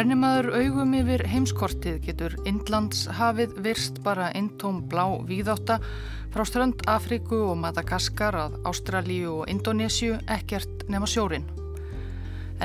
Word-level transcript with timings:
Rennimaður 0.00 0.54
augum 0.56 0.94
yfir 0.96 1.20
heimskortið 1.28 1.96
getur 2.06 2.34
Indlandshafið 2.48 3.58
virst 3.60 3.98
bara 4.00 4.30
eintóm 4.32 4.78
blá 4.88 5.02
víðátta 5.28 5.74
frá 6.32 6.46
strönd 6.48 6.80
Afriku 6.88 7.42
og 7.50 7.58
Madagaskar 7.60 8.38
að 8.46 8.54
Ástralíu 8.70 9.34
og 9.42 9.50
Indonésiu 9.52 10.14
ekkert 10.24 10.86
nema 10.88 11.04
sjórin. 11.04 11.44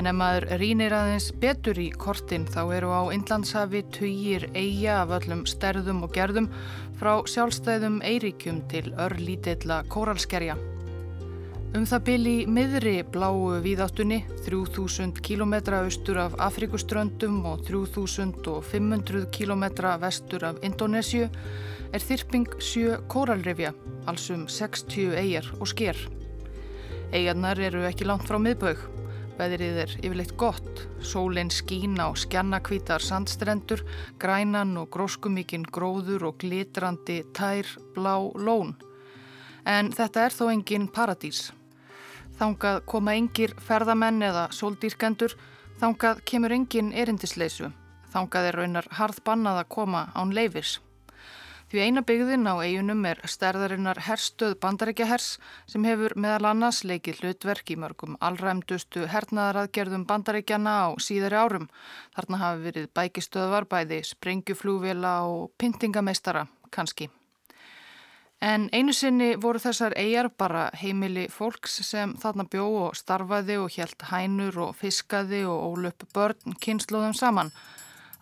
En 0.00 0.08
ef 0.08 0.16
maður 0.16 0.46
rínir 0.62 0.96
aðeins 0.96 1.26
betur 1.42 1.76
í 1.76 1.90
kortin 1.92 2.46
þá 2.48 2.62
eru 2.78 2.94
á 2.96 3.12
Indlandshafi 3.12 3.84
tugir 3.92 4.48
eiga 4.54 5.02
af 5.02 5.12
öllum 5.18 5.44
sterðum 5.44 6.06
og 6.08 6.16
gerðum 6.16 6.48
frá 6.96 7.18
sjálfstæðum 7.20 8.00
eiríkjum 8.00 8.64
til 8.72 8.94
örlítilla 8.96 9.82
kóralskerja. 9.92 10.56
Um 11.76 11.82
það 11.84 12.04
byrji 12.06 12.34
miðri 12.48 12.92
bláu 13.12 13.58
víðáttunni, 13.60 14.22
3000 14.46 15.18
km 15.20 15.52
austur 15.76 16.16
af 16.22 16.36
Afrikuströndum 16.40 17.42
og 17.44 17.66
3500 17.66 19.26
km 19.28 19.64
vestur 20.00 20.46
af 20.48 20.62
Indonésiu, 20.64 21.26
er 21.92 22.00
þyrping 22.00 22.46
sjö 22.64 22.94
kóralrifja, 23.12 23.74
alls 24.08 24.24
um 24.32 24.46
60 24.48 25.18
eigjar 25.20 25.50
og 25.58 25.68
sker. 25.68 26.00
Eigarnar 27.12 27.60
eru 27.60 27.84
ekki 27.84 28.08
langt 28.08 28.24
frá 28.24 28.40
miðbögg. 28.40 28.80
Veðrið 29.36 29.82
er 29.82 29.94
yfirleitt 30.00 30.32
gott, 30.40 30.86
sólinn 31.04 31.52
skín 31.52 32.00
á 32.00 32.08
skjannakvítar 32.16 33.04
sandstrendur, 33.04 33.84
grænan 34.16 34.78
og 34.80 34.88
gróskumikinn 34.96 35.68
gróður 35.68 36.30
og 36.30 36.40
glitrandi 36.40 37.20
tær 37.36 37.68
blá 37.92 38.16
lón. 38.32 38.78
En 39.68 39.92
þetta 39.92 40.24
er 40.24 40.40
þó 40.40 40.44
engin 40.56 40.88
paradís. 40.88 41.50
Þangað 42.36 42.82
koma 42.84 43.14
engir 43.16 43.54
ferðamenn 43.64 44.20
eða 44.20 44.48
sóldýrkendur, 44.52 45.32
þangað 45.80 46.18
kemur 46.28 46.52
engin 46.52 46.90
erindisleisu. 46.92 47.70
Þangað 48.12 48.48
er 48.50 48.58
raunar 48.60 48.88
harð 48.98 49.22
bannað 49.24 49.62
að 49.62 49.70
koma 49.72 50.02
án 50.12 50.34
leifis. 50.36 50.74
Því 51.66 51.80
eina 51.82 52.02
byggðin 52.06 52.46
á 52.46 52.54
eigunum 52.62 53.00
er 53.10 53.18
stærðarinnar 53.26 53.98
herstöð 54.06 54.52
bandarækjahers 54.62 55.32
sem 55.66 55.88
hefur 55.88 56.14
meðal 56.14 56.52
annars 56.52 56.84
leikið 56.86 57.24
hlutverk 57.24 57.72
í 57.74 57.78
mörgum 57.82 58.14
allræmdustu 58.22 59.08
hernaðaraðgerðum 59.10 60.06
bandarækjana 60.06 60.76
á 60.86 60.88
síðari 61.02 61.40
árum. 61.40 61.66
Þarna 62.14 62.42
hafi 62.44 62.66
verið 62.68 62.90
bækistöðvar 62.94 63.66
bæði 63.72 64.04
sprengjuflúvila 64.12 65.18
og 65.26 65.50
pyntingameistara 65.58 66.46
kannski. 66.70 67.10
En 68.44 68.68
einu 68.72 68.92
sinni 68.92 69.30
voru 69.40 69.58
þessar 69.58 69.94
eigjar 69.96 70.28
bara 70.38 70.66
heimili 70.76 71.24
fólks 71.32 71.78
sem 71.86 72.12
þarna 72.20 72.44
bjó 72.52 72.66
og 72.82 72.98
starfaði 72.98 73.56
og 73.62 73.70
hjælt 73.72 74.04
hænur 74.10 74.58
og 74.66 74.76
fiskaði 74.76 75.40
og 75.48 75.78
ólöp 75.78 76.04
börn 76.12 76.58
kynsluðum 76.60 77.16
saman 77.16 77.52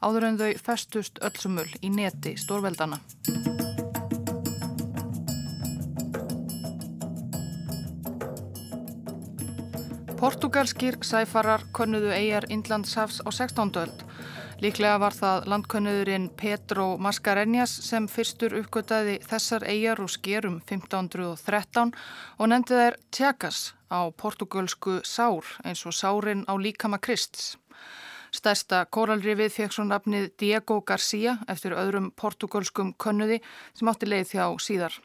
áður 0.05 0.29
en 0.29 0.39
þau 0.39 0.53
festust 0.63 1.19
öllsumul 1.19 1.67
í 1.83 1.91
neti 1.91 2.37
stórveldana. 2.39 3.01
Portugalskir 10.15 11.01
sæfarar 11.05 11.67
konnuðu 11.77 12.15
eigjar 12.15 12.47
Indlandshafs 12.55 13.19
á 13.27 13.31
16. 13.35 13.75
öld 13.83 14.05
Líklega 14.65 14.97
var 14.97 15.13
það 15.13 15.47
landkönnuðurinn 15.53 16.31
Petro 16.41 16.85
Mascarenhas 16.97 17.73
sem 17.85 18.07
fyrstur 18.09 18.55
uppgötaði 18.63 19.19
þessar 19.29 19.67
eigjar 19.69 20.01
og 20.01 20.09
skerum 20.15 20.55
1513 20.63 21.93
og 22.39 22.49
nefndi 22.49 22.79
þær 22.79 22.97
Tjakas 23.13 23.59
á 23.93 24.09
portugalsku 24.17 25.03
Sár 25.05 25.53
eins 25.69 25.85
og 25.85 25.93
Sárin 25.93 26.47
á 26.49 26.57
líkama 26.57 26.97
Krists. 26.97 27.59
Stærsta 28.33 28.87
kóralrifið 28.89 29.53
fekk 29.53 29.77
svo 29.77 29.85
nafnið 29.85 30.31
Diego 30.41 30.81
Garcia 30.81 31.43
eftir 31.45 31.77
öðrum 31.77 32.15
portugalskum 32.17 32.97
könnuði 32.97 33.43
sem 33.77 33.93
átti 33.93 34.09
leið 34.09 34.31
þjá 34.33 34.47
síðar. 34.65 34.97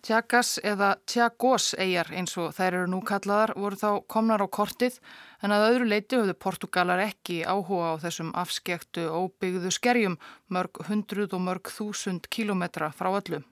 Tjakas 0.00 0.54
eða 0.64 0.94
Tjagos 1.04 1.74
eigjar 1.76 2.08
eins 2.16 2.32
og 2.40 2.54
þær 2.56 2.76
eru 2.78 2.86
nú 2.88 3.00
kallaðar 3.04 3.50
voru 3.60 3.76
þá 3.76 3.90
komnar 4.08 4.40
á 4.40 4.48
kortið 4.48 4.96
en 5.44 5.52
að 5.52 5.64
öðru 5.66 5.88
leiti 5.90 6.16
höfðu 6.16 6.34
Portugalar 6.40 7.02
ekki 7.04 7.42
áhuga 7.44 7.90
á 7.92 8.00
þessum 8.06 8.30
afskektu 8.42 9.04
óbyggðu 9.12 9.72
skerjum 9.76 10.16
mörg 10.48 10.80
hundruð 10.88 11.36
og 11.36 11.44
mörg 11.44 11.72
þúsund 11.74 12.30
kílometra 12.32 12.88
frá 12.96 13.10
öllu. 13.12 13.42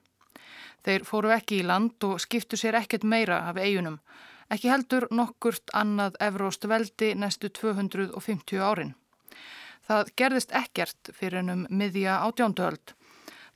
Þeir 0.89 1.05
fóru 1.05 1.35
ekki 1.37 1.61
í 1.61 1.69
land 1.69 2.09
og 2.09 2.17
skiptu 2.25 2.57
sér 2.57 2.81
ekkert 2.81 3.05
meira 3.05 3.43
af 3.51 3.61
eigunum, 3.61 3.99
ekki 4.49 4.73
heldur 4.73 5.09
nokkurt 5.13 5.69
annað 5.77 6.17
evróst 6.31 6.65
veldi 6.65 7.13
næstu 7.13 7.53
250 7.53 8.65
árin. 8.65 8.95
Það 9.85 10.15
gerðist 10.17 10.57
ekkert 10.57 11.13
fyrir 11.13 11.43
ennum 11.43 11.67
miðja 11.69 12.23
átjónduöld. 12.25 12.95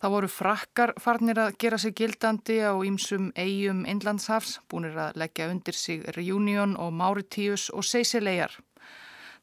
Það 0.02 0.10
voru 0.16 0.28
frakkar 0.34 0.90
farnir 0.98 1.38
að 1.38 1.52
gera 1.62 1.76
sig 1.78 1.92
gildandi 1.94 2.56
á 2.58 2.74
ímsum 2.74 3.28
eigum 3.38 3.84
Inlandshafs, 3.86 4.56
búinir 4.66 4.96
að 4.98 5.20
leggja 5.22 5.46
undir 5.46 5.76
sig 5.78 6.02
Reunion 6.16 6.72
og 6.74 6.90
Mauritius 6.90 7.68
og 7.70 7.86
Seysilegar. 7.86 8.56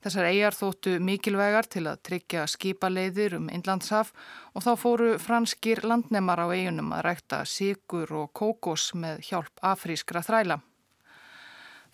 Þessar 0.04 0.28
eigar 0.28 0.58
þóttu 0.58 0.98
mikilvægar 1.00 1.70
til 1.72 1.86
að 1.88 2.02
tryggja 2.10 2.44
skipaleiðir 2.52 3.38
um 3.40 3.48
Inlandshaf 3.56 4.12
og 4.52 4.66
þá 4.68 4.70
fóru 4.84 5.14
franskir 5.24 5.80
landnemar 5.88 6.44
á 6.44 6.52
eigunum 6.52 6.92
að 6.92 7.06
rækta 7.08 7.40
sigur 7.48 8.12
og 8.26 8.36
kókos 8.36 8.90
með 9.00 9.24
hjálp 9.30 9.64
afrískra 9.64 10.26
þræla. 10.28 10.60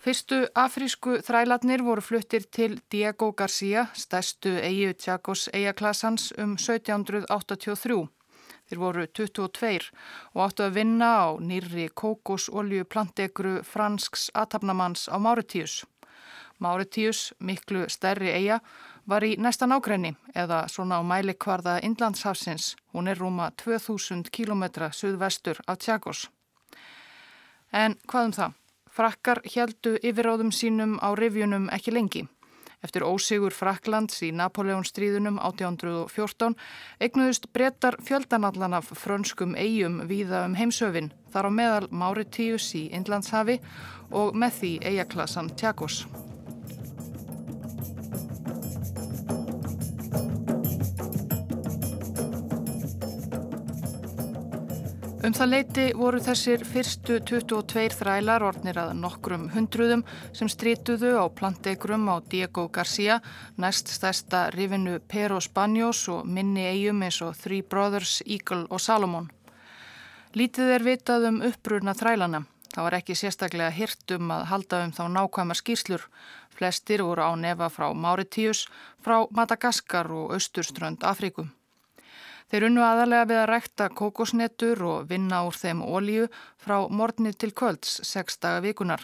Fyrstu 0.02 0.42
afrísku 0.58 1.20
þrælatnir 1.22 1.86
voru 1.86 2.02
fluttir 2.02 2.50
til 2.50 2.80
Diego 2.90 3.30
Garcia, 3.38 3.92
stærstu 3.94 4.58
eigu 4.58 4.98
Tjagos 4.98 5.52
eigaklassans 5.54 6.31
um 6.42 6.58
1783. 6.58 8.08
Þeir 8.66 8.80
voru 8.81 9.06
22 9.08 9.92
og 10.34 10.42
áttu 10.48 10.66
að 10.66 10.78
vinna 10.80 11.09
á 11.22 11.28
nýri 11.38 11.90
kókosolju 11.94 12.88
plantegru 12.90 13.59
fransks 13.64 14.31
atafnamanns 14.34 15.06
á 15.12 15.22
Máritíus. 15.22 15.84
Máritíus, 16.59 17.34
miklu 17.40 17.86
stærri 17.90 18.31
eiga, 18.31 18.59
var 19.06 19.24
í 19.24 19.36
næsta 19.38 19.68
nákrenni 19.70 20.16
eða 20.34 20.66
svona 20.72 20.98
á 20.98 21.04
mælikvarða 21.06 21.80
Inlandshafsins. 21.86 22.75
Hún 22.94 23.08
er 23.08 23.20
rúma 23.20 23.52
2000 23.62 24.31
km 24.31 24.90
suðvestur 24.92 25.62
af 25.68 25.78
Tjagos. 25.78 26.30
En 27.72 28.00
hvað 28.08 28.25
um 28.25 28.34
það? 28.40 28.54
Frakkar 28.96 29.42
heldu 29.44 29.98
yfiráðum 30.00 30.54
sínum 30.56 30.96
á 31.04 31.12
rivjunum 31.20 31.68
ekki 31.75 31.92
lengi. 31.92 32.24
Eftir 32.85 33.06
ósigur 33.07 33.53
Fraklands 33.56 34.19
í 34.25 34.29
Napoleonstríðunum 34.35 35.40
1814 35.41 36.53
eignuðust 37.01 37.50
brettar 37.56 37.97
fjöldanallan 38.06 38.78
af 38.78 38.91
frönskum 39.01 39.57
eigum 39.57 40.03
víða 40.12 40.44
um 40.46 40.57
heimsöfin 40.59 41.09
þar 41.34 41.50
á 41.50 41.51
meðal 41.57 41.90
Mauritius 41.90 42.69
í 42.78 42.85
Inlandshafi 42.94 43.57
og 44.13 44.38
með 44.38 44.62
því 44.62 44.74
eijaklassan 44.91 45.53
Tjagos. 45.57 46.03
Um 55.25 55.34
það 55.34 55.47
leiti 55.50 55.84
voru 55.97 56.19
þessir 56.22 56.62
fyrstu 56.69 57.16
22 57.25 57.96
þrælar 57.97 58.44
ornir 58.46 58.78
að 58.78 58.91
nokkrum 59.00 59.47
hundruðum 59.56 60.03
sem 60.38 60.52
strítuðu 60.53 61.16
á 61.18 61.25
plantegrum 61.34 62.06
á 62.13 62.22
Diego 62.30 62.68
Garcia, 62.69 63.16
næst 63.57 63.89
stærsta 63.89 64.44
rifinu 64.54 65.00
Pero 65.10 65.39
Spanjós 65.42 66.04
og 66.13 66.30
minni 66.30 66.68
eigum 66.69 67.01
eins 67.01 67.18
og 67.25 67.33
Three 67.42 67.66
Brothers, 67.66 68.19
Eagle 68.27 68.68
og 68.69 68.83
Salomon. 68.86 69.31
Lítið 70.38 70.75
er 70.77 70.86
vitað 70.86 71.27
um 71.31 71.42
upprurna 71.50 71.98
þrælana. 71.98 72.45
Það 72.75 72.86
var 72.86 73.00
ekki 73.01 73.18
sérstaklega 73.18 73.74
hirtum 73.74 74.30
að 74.30 74.48
halda 74.54 74.86
um 74.86 74.94
þá 74.94 75.04
nákvæma 75.18 75.57
skýrslur. 75.57 76.06
Flestir 76.54 77.01
voru 77.01 77.25
á 77.25 77.33
nefa 77.33 77.74
frá 77.74 77.89
Mauritius, 77.98 78.68
frá 79.01 79.24
Madagaskar 79.31 80.13
og 80.13 80.38
Östurströnd 80.38 81.01
Afrikum. 81.01 81.50
Þeir 82.51 82.68
unnu 82.68 82.83
aðalega 82.86 83.25
við 83.31 83.39
að 83.42 83.50
rækta 83.50 83.89
kókosnetur 83.97 84.83
og 84.86 85.09
vinna 85.09 85.42
úr 85.47 85.57
þeim 85.57 85.81
ólíu 85.81 86.27
frá 86.62 86.77
morgni 86.94 87.33
til 87.33 87.51
kvölds, 87.57 88.00
sex 88.06 88.38
daga 88.38 88.62
vikunar. 88.62 89.01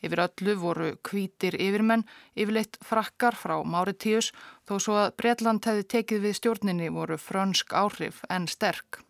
Yfir 0.00 0.22
öllu 0.22 0.54
voru 0.62 0.88
kvítir 1.02 1.56
yfirmenn, 1.58 2.06
yfirleitt 2.38 2.78
frakkar 2.86 3.36
frá 3.36 3.58
Máritíus, 3.66 4.30
þó 4.64 4.78
svo 4.78 4.96
að 5.02 5.14
Breitland 5.18 5.66
hefði 5.66 5.86
tekið 5.94 6.24
við 6.24 6.38
stjórninni 6.38 6.90
voru 6.94 7.18
frönsk 7.18 7.74
áhrif 7.74 8.22
en 8.30 8.46
sterk. 8.48 9.02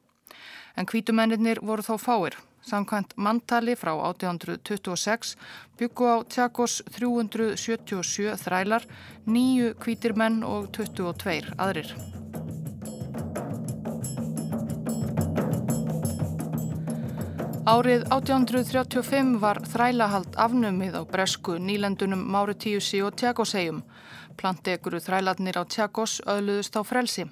En 0.77 0.89
kvítumennir 0.89 1.61
voru 1.63 1.85
þó 1.85 1.97
fáir. 2.01 2.39
Samkvæmt 2.69 3.15
mantali 3.17 3.77
frá 3.79 3.95
1826 3.95 5.37
byggu 5.79 6.09
á 6.09 6.17
Tjakos 6.27 6.83
377 6.99 8.35
þrælar, 8.43 8.85
nýju 9.25 9.75
kvítir 9.79 10.17
menn 10.19 10.43
og 10.45 10.73
22 10.75 11.55
aðrir. 11.57 11.95
Árið 17.69 18.07
1835 18.15 19.35
var 19.43 19.59
þrælahald 19.69 20.39
afnumið 20.41 20.95
á 20.97 21.03
bresku 21.05 21.59
nýlendunum 21.61 22.23
Máritíusi 22.33 23.03
og 23.05 23.19
Tjagosegjum. 23.21 23.83
Planteguru 24.41 24.97
þræladnir 25.05 25.59
á 25.61 25.69
Tjagos 25.69 26.15
öðluðust 26.25 26.79
á 26.81 26.83
frelsi. 26.89 27.27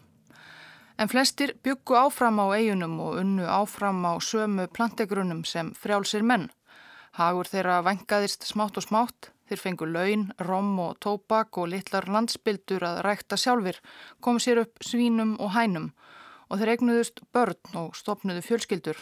En 1.00 1.08
flestir 1.08 1.54
byggu 1.64 1.96
áfram 1.96 2.42
á 2.44 2.52
eigunum 2.52 3.00
og 3.06 3.16
unnu 3.22 3.48
áfram 3.48 4.04
á 4.04 4.12
sömu 4.20 4.68
plantegrunum 4.68 5.40
sem 5.48 5.72
frjálsir 5.72 6.20
menn. 6.20 6.50
Hagur 7.16 7.48
þeirra 7.48 7.80
vengaðist 7.88 8.44
smátt 8.44 8.76
og 8.76 8.84
smátt, 8.84 9.32
þeir 9.48 9.64
fengu 9.64 9.88
laun, 9.88 10.28
rom 10.36 10.76
og 10.84 11.00
tópak 11.00 11.56
og 11.56 11.72
litlar 11.72 12.12
landsbyldur 12.12 12.84
að 12.84 13.04
rækta 13.08 13.40
sjálfur, 13.40 13.80
komu 14.20 14.36
sér 14.36 14.66
upp 14.66 14.84
svínum 14.84 15.38
og 15.40 15.56
hænum 15.56 15.94
og 16.50 16.60
þeir 16.60 16.76
egnuðust 16.76 17.24
börn 17.32 17.78
og 17.86 17.96
stopnuðu 17.96 18.44
fjölskyldur. 18.44 19.00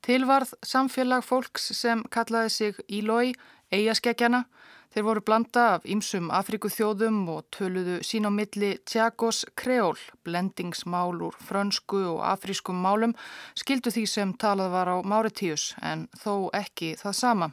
Tilvarð 0.00 0.54
samfélag 0.64 1.24
fólks 1.26 1.72
sem 1.76 2.02
kallaði 2.08 2.50
sig 2.54 2.78
Ílói, 2.88 3.34
eigaskeggjana. 3.68 4.46
Þeir 4.90 5.04
voru 5.06 5.22
blanda 5.22 5.64
af 5.76 5.84
ýmsum 5.86 6.32
Afrikuþjóðum 6.34 7.18
og 7.30 7.44
töluðu 7.54 8.00
sín 8.02 8.24
á 8.26 8.30
milli 8.34 8.72
Tjagos 8.88 9.44
kreól, 9.54 10.00
blendingsmál 10.26 11.20
úr 11.22 11.36
frönsku 11.38 12.00
og 12.16 12.24
afrískum 12.26 12.80
málum, 12.82 13.14
skildu 13.54 13.92
því 13.94 14.04
sem 14.10 14.32
talað 14.34 14.72
var 14.74 14.90
á 14.90 14.96
Máritíus 15.06 15.74
en 15.78 16.08
þó 16.18 16.48
ekki 16.58 16.96
það 16.98 17.18
sama. 17.20 17.50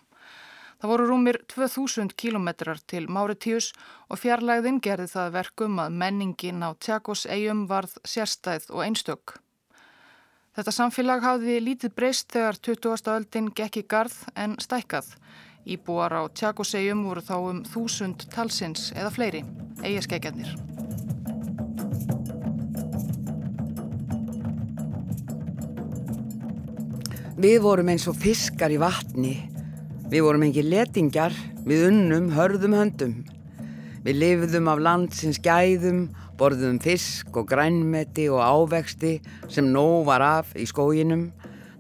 Það 0.77 0.91
voru 0.94 1.09
rúmir 1.09 1.41
2000 1.51 2.15
kilometrar 2.17 2.81
til 2.89 3.05
Máritíus 3.05 3.73
og 4.09 4.21
fjarlægðin 4.23 4.79
gerði 4.81 5.11
það 5.13 5.35
verkum 5.38 5.81
að 5.83 5.99
menningin 6.01 6.65
á 6.65 6.73
Tjagos 6.79 7.27
eigum 7.29 7.67
varð 7.69 7.99
sérstæð 8.01 8.71
og 8.71 8.88
einstök. 8.88 9.38
Þetta 10.57 10.71
samfélag 10.74 11.19
hafði 11.21 11.56
lítið 11.62 11.92
breyst 11.94 12.31
þegar 12.33 12.56
20. 12.65 13.09
öldin 13.13 13.50
gekk 13.54 13.75
í 13.77 13.83
garð 13.86 14.15
en 14.33 14.56
stækkað. 14.57 15.12
Íbúar 15.69 16.15
á 16.18 16.25
Tjagosegjum 16.33 17.04
voru 17.06 17.21
þá 17.21 17.36
um 17.38 17.59
þúsund 17.62 18.25
talsins 18.33 18.88
eða 18.98 19.12
fleiri, 19.13 19.44
eigaskeggjarnir. 19.86 20.56
Við 27.38 27.59
vorum 27.62 27.94
eins 27.94 28.09
og 28.09 28.18
fiskar 28.18 28.74
í 28.74 28.81
vatni. 28.81 29.36
Við 30.09 30.25
vorum 30.25 30.48
engi 30.48 30.65
letingjar, 30.65 31.38
við 31.69 31.92
unnum 31.92 32.31
hörðum 32.33 32.80
höndum. 32.80 33.19
Við 34.01 34.24
lifðum 34.24 34.74
af 34.74 34.81
landsins 34.81 35.38
gæðum 35.38 36.07
borðum 36.37 36.77
fisk 36.81 37.35
og 37.37 37.47
grænmeti 37.49 38.27
og 38.29 38.41
ávexti 38.41 39.17
sem 39.49 39.65
nóg 39.73 40.05
var 40.05 40.21
af 40.21 40.53
í 40.55 40.65
skóginum. 40.69 41.31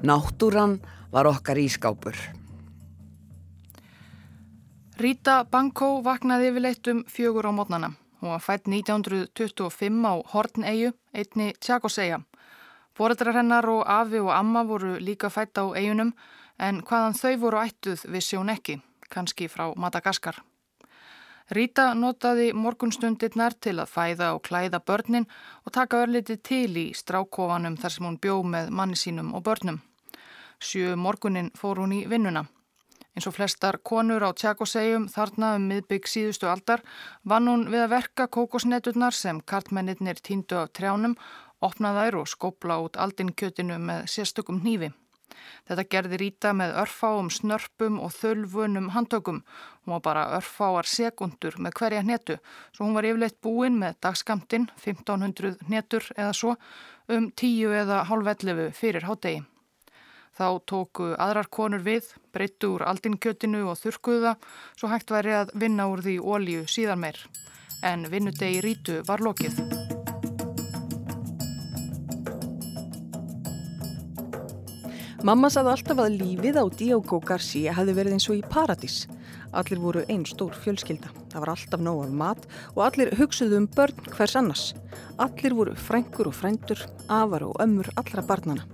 Náttúran 0.01 0.79
var 1.11 1.29
okkar 1.29 1.57
ískápur. 1.61 2.17
Rita 4.97 5.43
Bankó 5.45 6.01
vaknaði 6.01 6.49
yfirleitt 6.49 6.89
um 6.89 7.03
fjögur 7.05 7.45
á 7.45 7.53
mótnana. 7.53 7.93
Hún 8.21 8.33
var 8.33 8.41
fætt 8.41 8.65
1925 8.65 10.05
á 10.09 10.13
Hortneiu, 10.33 10.91
einni 11.13 11.53
Tjakoseiga. 11.61 12.23
Bórættrar 12.97 13.37
hennar 13.37 13.69
og 13.69 13.85
afi 13.85 14.17
og 14.19 14.33
amma 14.33 14.63
voru 14.65 14.97
líka 14.97 15.29
fætt 15.29 15.61
á 15.61 15.69
eigunum 15.77 16.15
en 16.57 16.81
hvaðan 16.81 17.13
þau 17.13 17.37
voru 17.37 17.61
ættuð 17.61 18.07
vissi 18.09 18.37
hún 18.37 18.49
ekki, 18.49 18.81
kannski 19.13 19.45
frá 19.47 19.69
Madagaskar. 19.77 20.41
Rita 21.47 21.93
notaði 21.95 22.49
morgunstundirnar 22.51 23.53
til 23.63 23.77
að 23.79 23.91
fæða 23.93 24.33
og 24.35 24.41
klæða 24.43 24.81
börnin 24.83 25.27
og 25.63 25.71
taka 25.77 26.01
örliti 26.03 26.35
til 26.43 26.73
í 26.75 26.89
strákofanum 26.91 27.77
þar 27.79 27.93
sem 27.93 28.07
hún 28.07 28.17
bjó 28.19 28.41
með 28.43 28.73
manni 28.75 28.99
sínum 28.99 29.31
og 29.31 29.45
börnum. 29.47 29.79
Sjö 30.59 30.97
morgunin 30.99 31.53
fór 31.55 31.79
hún 31.79 31.95
í 31.95 32.03
vinnuna. 32.11 32.43
Eins 33.15 33.29
og 33.31 33.37
flestar 33.37 33.79
konur 33.79 34.27
á 34.27 34.35
tjakosegjum 34.35 35.07
þarna 35.09 35.55
um 35.55 35.71
miðbygg 35.71 36.11
síðustu 36.11 36.51
aldar 36.51 36.83
vann 37.23 37.47
hún 37.47 37.65
við 37.71 37.85
að 37.85 37.93
verka 37.95 38.27
kókosneturnar 38.27 39.15
sem 39.15 39.39
kartmennir 39.39 40.19
týndu 40.19 40.59
af 40.59 40.75
trjánum, 40.75 41.15
opnaðær 41.63 42.19
og 42.19 42.27
skopla 42.27 42.81
út 42.83 42.99
aldinkjötinu 42.99 43.79
með 43.79 44.03
sérstökum 44.11 44.59
hnífi. 44.61 44.91
Þetta 45.67 45.85
gerði 45.91 46.19
Ríta 46.21 46.53
með 46.55 46.75
örfáum 46.83 47.31
snörpum 47.33 47.99
og 48.03 48.13
þölvunum 48.15 48.91
handtökum. 48.95 49.41
Hún 49.83 49.97
var 49.97 50.03
bara 50.05 50.27
örfáar 50.37 50.87
sekundur 50.87 51.57
með 51.59 51.75
hverja 51.79 52.05
hnetu, 52.05 52.37
svo 52.75 52.87
hún 52.87 52.95
var 52.97 53.07
yfirleitt 53.09 53.41
búin 53.43 53.77
með 53.81 53.99
dagskamtinn, 54.05 54.69
1500 54.79 55.57
hnetur 55.67 56.07
eða 56.15 56.33
svo, 56.37 56.55
um 57.11 57.29
10 57.31 57.77
eða 57.83 58.01
halv 58.09 58.33
11 58.33 58.73
fyrir 58.77 59.07
hádegi. 59.07 59.43
Þá 60.37 60.47
tóku 60.69 61.09
aðrar 61.17 61.49
konur 61.49 61.81
við, 61.81 62.11
breyttu 62.33 62.75
úr 62.75 62.85
aldinkjötinu 62.85 63.63
og 63.71 63.79
þurkuða, 63.81 64.35
svo 64.77 64.91
hægt 64.91 65.13
væri 65.15 65.33
að 65.39 65.55
vinna 65.57 65.89
úr 65.89 66.05
því 66.05 66.19
ólíu 66.21 66.67
síðan 66.69 67.01
meir. 67.07 67.25
En 67.81 68.05
vinnudegi 68.11 68.61
Rítu 68.61 69.01
var 69.09 69.25
lokið. 69.25 69.86
Mamma 75.25 75.49
saði 75.49 75.71
alltaf 75.71 75.97
að 75.97 76.15
lífið 76.19 76.57
á 76.61 76.65
Diogo 76.77 77.17
Garcia 77.25 77.71
hefði 77.73 77.93
verið 77.97 78.13
eins 78.13 78.27
og 78.29 78.37
í 78.37 78.43
paradís. 78.53 78.97
Allir 79.49 79.79
voru 79.81 80.03
einn 80.13 80.27
stór 80.29 80.53
fjölskylda. 80.61 81.09
Það 81.31 81.41
var 81.41 81.51
alltaf 81.55 81.81
nóg 81.81 82.03
af 82.03 82.11
mat 82.19 82.45
og 82.75 82.83
allir 82.85 83.09
hugsuðu 83.17 83.57
um 83.63 83.65
börn 83.65 83.97
hvers 84.13 84.35
annars. 84.37 84.65
Allir 85.17 85.55
voru 85.57 85.73
frængur 85.73 86.29
og 86.29 86.37
frændur, 86.37 86.83
afar 87.09 87.47
og 87.47 87.57
ömmur 87.63 87.89
allra 87.97 88.21
barnana. 88.29 88.67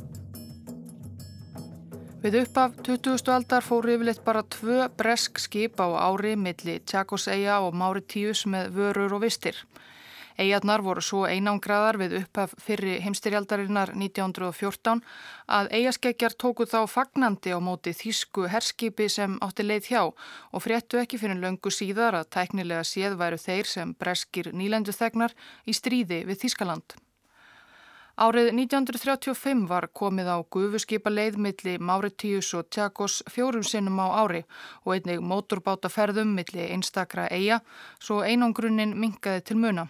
Við 2.24 2.42
uppaf 2.42 2.76
20. 2.84 3.24
aldar 3.32 3.64
fóru 3.64 3.96
yfirleitt 3.96 4.24
bara 4.28 4.44
tvö 4.44 4.90
bresk 5.00 5.40
skip 5.40 5.80
á 5.80 5.88
ári 6.12 6.36
milli 6.36 6.82
Tjakoseiga 6.84 7.62
og 7.64 7.72
Máritíus 7.72 8.44
með 8.52 8.76
vörur 8.76 9.16
og 9.16 9.24
vistir. 9.24 9.56
Eijarnar 10.38 10.82
voru 10.82 11.02
svo 11.06 11.24
einangraðar 11.30 12.00
við 12.02 12.16
upphaf 12.22 12.56
fyrri 12.62 12.98
heimstyrjaldarinnar 13.04 13.94
1914 13.94 15.04
að 15.58 15.70
eigaskeggjar 15.78 16.38
tóku 16.40 16.66
þá 16.70 16.80
fagnandi 16.90 17.54
á 17.54 17.60
móti 17.62 17.94
þýsku 17.94 18.50
herskipi 18.50 19.10
sem 19.10 19.38
átti 19.46 19.68
leið 19.68 19.92
hjá 19.92 20.02
og 20.10 20.66
fréttu 20.66 21.02
ekki 21.04 21.22
fyrir 21.22 21.42
löngu 21.44 21.74
síðar 21.74 22.18
að 22.20 22.30
tæknilega 22.38 22.84
séð 22.88 23.18
væru 23.22 23.38
þeir 23.38 23.70
sem 23.76 23.96
breskir 24.00 24.54
nýlendu 24.54 24.96
þegnar 24.96 25.38
í 25.66 25.78
stríði 25.78 26.24
við 26.30 26.46
Þýskaland. 26.46 26.98
Árið 28.14 28.52
1935 28.54 29.64
var 29.66 29.88
komið 29.90 30.28
á 30.30 30.38
gufuskipa 30.46 31.10
leiðmiðli 31.10 31.80
Máritíus 31.82 32.52
og 32.54 32.68
Tjakos 32.70 33.24
fjórum 33.26 33.66
sinnum 33.66 33.98
á 34.06 34.22
ári 34.22 34.44
og 34.86 34.94
einnig 34.94 35.24
mótorbátaferðum 35.26 36.36
milli 36.38 36.68
einstakra 36.70 37.26
eiga 37.34 37.64
svo 37.98 38.22
einangrunnin 38.22 38.94
mingaði 38.94 39.42
til 39.50 39.58
muna. 39.58 39.88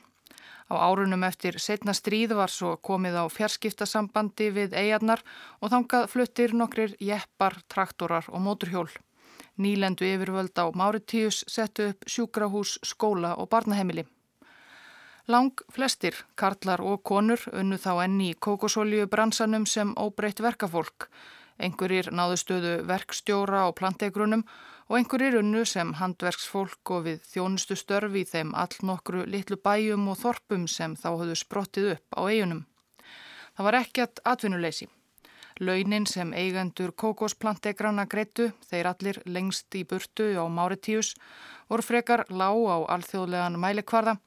Á 0.74 0.90
árunum 0.90 1.22
eftir 1.24 1.60
setna 1.62 1.94
stríð 1.94 2.34
var 2.34 2.50
svo 2.50 2.78
komið 2.82 3.20
á 3.22 3.24
fjarskiptasambandi 3.30 4.50
við 4.58 4.74
eigarnar 4.74 5.22
og 5.62 5.70
þangað 5.70 6.08
fluttir 6.10 6.56
nokkrir 6.58 6.96
jeppar, 6.98 7.60
traktorar 7.70 8.26
og 8.34 8.42
móturhjól. 8.42 8.90
Nýlendu 9.62 10.08
yfirvöld 10.10 10.58
á 10.58 10.66
Máritíus 10.74 11.44
settu 11.46 11.92
upp 11.92 12.10
sjúkrahús, 12.10 12.80
skóla 12.82 13.36
og 13.38 13.52
barnaheimili. 13.54 14.08
Lang 15.28 15.54
flestir, 15.72 16.18
karlar 16.36 16.82
og 16.82 17.04
konur, 17.06 17.40
unnu 17.54 17.78
þá 17.78 18.04
enni 18.08 18.34
í 18.34 18.40
kókosólju 18.40 19.06
bransanum 19.08 19.70
sem 19.70 19.94
óbreytt 19.94 20.42
verkafólk. 20.42 21.08
Engurir 21.62 22.10
náðu 22.12 22.40
stöðu 22.42 22.74
verkstjóra 22.90 23.68
og 23.70 23.78
plantegrunum 23.78 24.42
og 24.90 24.98
einhverjir 24.98 25.40
unnu 25.40 25.64
sem 25.66 25.94
handverksfólk 26.00 26.92
og 26.96 27.06
við 27.08 27.22
þjónustu 27.32 27.78
störfi 27.80 28.24
í 28.24 28.30
þeim 28.30 28.52
all 28.56 28.76
nokkru 28.84 29.24
litlu 29.30 29.58
bæjum 29.58 30.10
og 30.12 30.20
þorpum 30.24 30.68
sem 30.68 30.98
þá 31.00 31.08
höfðu 31.12 31.38
sprottið 31.40 31.90
upp 31.96 32.20
á 32.20 32.22
eigunum. 32.28 32.66
Það 33.56 33.68
var 33.70 33.80
ekkert 33.80 34.22
atvinnuleysi. 34.26 34.90
Launin 35.60 36.08
sem 36.10 36.34
eigendur 36.34 36.92
kókosplantegrana 36.98 38.08
greittu, 38.10 38.50
þeir 38.70 38.90
allir 38.90 39.20
lengst 39.26 39.76
í 39.78 39.84
burtu 39.86 40.32
á 40.34 40.46
Máritíus, 40.50 41.14
voru 41.70 41.86
frekar 41.86 42.26
lág 42.30 42.58
á 42.66 42.78
alþjóðlegan 42.98 43.60
mælikvarða 43.62 44.18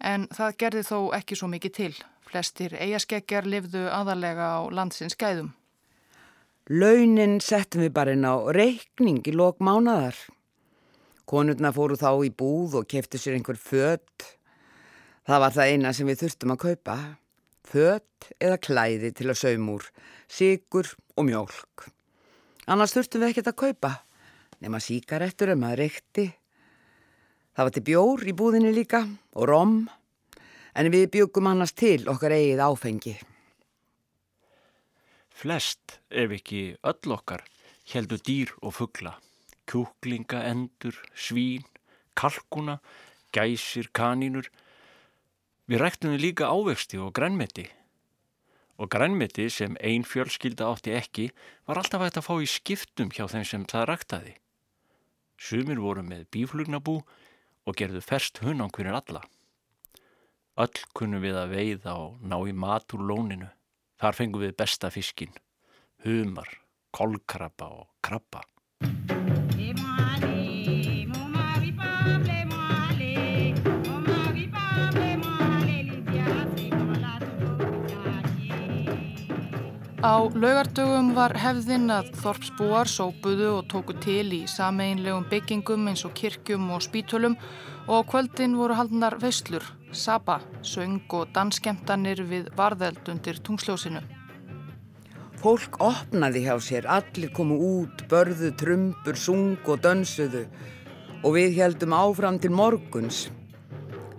en 0.00 0.28
það 0.28 0.58
gerði 0.60 0.84
þó 0.90 0.98
ekki 1.16 1.40
svo 1.40 1.48
mikið 1.48 1.76
til. 1.80 1.92
Flestir 2.28 2.76
eigaskeggjar 2.76 3.48
livðu 3.48 3.88
aðalega 3.88 4.58
á 4.60 4.62
landsins 4.68 5.16
gæðum. 5.16 5.54
Launin 6.72 7.42
settum 7.44 7.82
við 7.82 7.90
bara 7.92 8.12
inn 8.16 8.24
á 8.24 8.40
reikning 8.56 9.18
í 9.28 9.32
lok 9.36 9.58
mánadar. 9.60 10.16
Konurna 11.28 11.68
fóru 11.76 11.98
þá 12.00 12.24
í 12.24 12.30
búð 12.32 12.78
og 12.80 12.86
keftu 12.88 13.20
sér 13.20 13.36
einhver 13.36 13.58
fött. 13.60 14.24
Það 15.28 15.42
var 15.42 15.52
það 15.52 15.72
eina 15.74 15.92
sem 15.92 16.08
við 16.08 16.22
þurftum 16.22 16.54
að 16.54 16.62
kaupa. 16.62 16.96
Fött 17.68 18.30
eða 18.40 18.56
klæði 18.64 19.10
til 19.12 19.28
að 19.28 19.40
saumúr, 19.42 19.84
sigur 20.24 20.88
og 21.20 21.28
mjölk. 21.28 21.84
Annars 22.64 22.96
þurftum 22.96 23.26
við 23.26 23.34
ekkert 23.34 23.52
að 23.52 23.60
kaupa, 23.60 23.92
nema 24.64 24.80
síkarettur 24.80 25.52
um 25.52 25.68
að 25.68 25.76
reykti. 25.82 26.26
Það 27.52 27.68
var 27.68 27.76
til 27.76 27.86
bjór 27.90 28.24
í 28.24 28.36
búðinni 28.40 28.72
líka 28.72 29.04
og 29.36 29.50
rom, 29.52 29.76
en 30.72 30.92
við 30.96 31.10
byggum 31.12 31.52
annars 31.52 31.76
til 31.76 32.00
okkar 32.08 32.32
eigið 32.40 32.64
áfengi. 32.64 33.16
Flest, 35.34 35.98
ef 36.14 36.30
ekki 36.30 36.76
öll 36.86 37.14
okkar, 37.16 37.42
heldur 37.90 38.20
dýr 38.22 38.52
og 38.62 38.76
fuggla. 38.78 39.16
Kjúklinga, 39.66 40.44
endur, 40.46 40.94
svín, 41.18 41.64
kalkuna, 42.14 42.78
gæsir, 43.34 43.90
kanínur. 43.90 44.46
Við 45.66 45.82
ræktum 45.82 46.14
við 46.14 46.22
líka 46.28 46.52
ávexti 46.52 47.00
og 47.02 47.10
grænmeti. 47.18 47.66
Og 48.78 48.90
grænmeti 48.90 49.48
sem 49.50 49.76
ein 49.80 50.06
fjölskylda 50.06 50.70
átti 50.70 50.94
ekki 50.94 51.28
var 51.66 51.82
alltaf 51.82 52.02
hægt 52.04 52.20
að 52.20 52.26
fá 52.28 52.34
í 52.38 52.48
skiptum 52.50 53.10
hjá 53.10 53.26
þeim 53.30 53.46
sem 53.48 53.66
það 53.70 53.88
ræktaði. 53.90 54.34
Sumir 55.38 55.82
voru 55.82 56.06
með 56.06 56.28
bíflugnabú 56.30 57.00
og 57.64 57.78
gerðu 57.78 58.02
ferst 58.04 58.38
hunang 58.44 58.74
fyrir 58.74 58.94
alla. 58.94 59.24
Öll 60.54 60.86
kunnum 60.94 61.24
við 61.24 61.38
að 61.40 61.54
veiða 61.56 61.98
og 61.98 62.22
ná 62.22 62.38
í 62.46 62.54
mat 62.54 62.94
úr 62.94 63.02
lóninu. 63.10 63.50
Þar 64.04 64.16
fengum 64.18 64.42
við 64.42 64.50
besta 64.60 64.90
fiskin, 64.92 65.30
humar, 66.04 66.50
kolkrabba 66.92 67.70
og 67.72 67.86
krabba. 68.04 68.42
Á 80.04 80.20
laugardögum 80.36 81.14
var 81.16 81.32
hefðin 81.40 81.88
að 81.88 82.10
þorpsbúar 82.20 82.90
sópuðu 82.92 83.54
og 83.54 83.70
tóku 83.72 83.96
til 84.04 84.26
í 84.36 84.42
sameinlegum 84.44 85.24
byggingum 85.32 85.88
eins 85.88 86.04
og 86.04 86.12
kirkjum 86.20 86.68
og 86.76 86.84
spítölum 86.84 87.38
og 87.88 88.04
kvöldin 88.12 88.60
voru 88.60 88.76
haldnar 88.76 89.16
veislur, 89.24 89.64
sapa, 89.98 90.40
söng 90.62 91.02
og 91.16 91.30
danskemtanir 91.34 92.22
við 92.28 92.50
varðeld 92.58 93.08
undir 93.10 93.40
tungsljósinu. 93.44 94.02
Fólk 95.40 95.76
opnaði 95.84 96.44
hjá 96.46 96.54
sér, 96.62 96.86
allir 96.88 97.32
komu 97.36 97.58
út, 97.60 98.06
börðu, 98.08 98.54
trumpur, 98.56 99.18
sung 99.18 99.58
og 99.68 99.82
dönsuðu 99.84 100.46
og 101.24 101.36
við 101.36 101.58
heldum 101.58 101.96
áfram 101.96 102.38
til 102.40 102.52
morguns. 102.52 103.26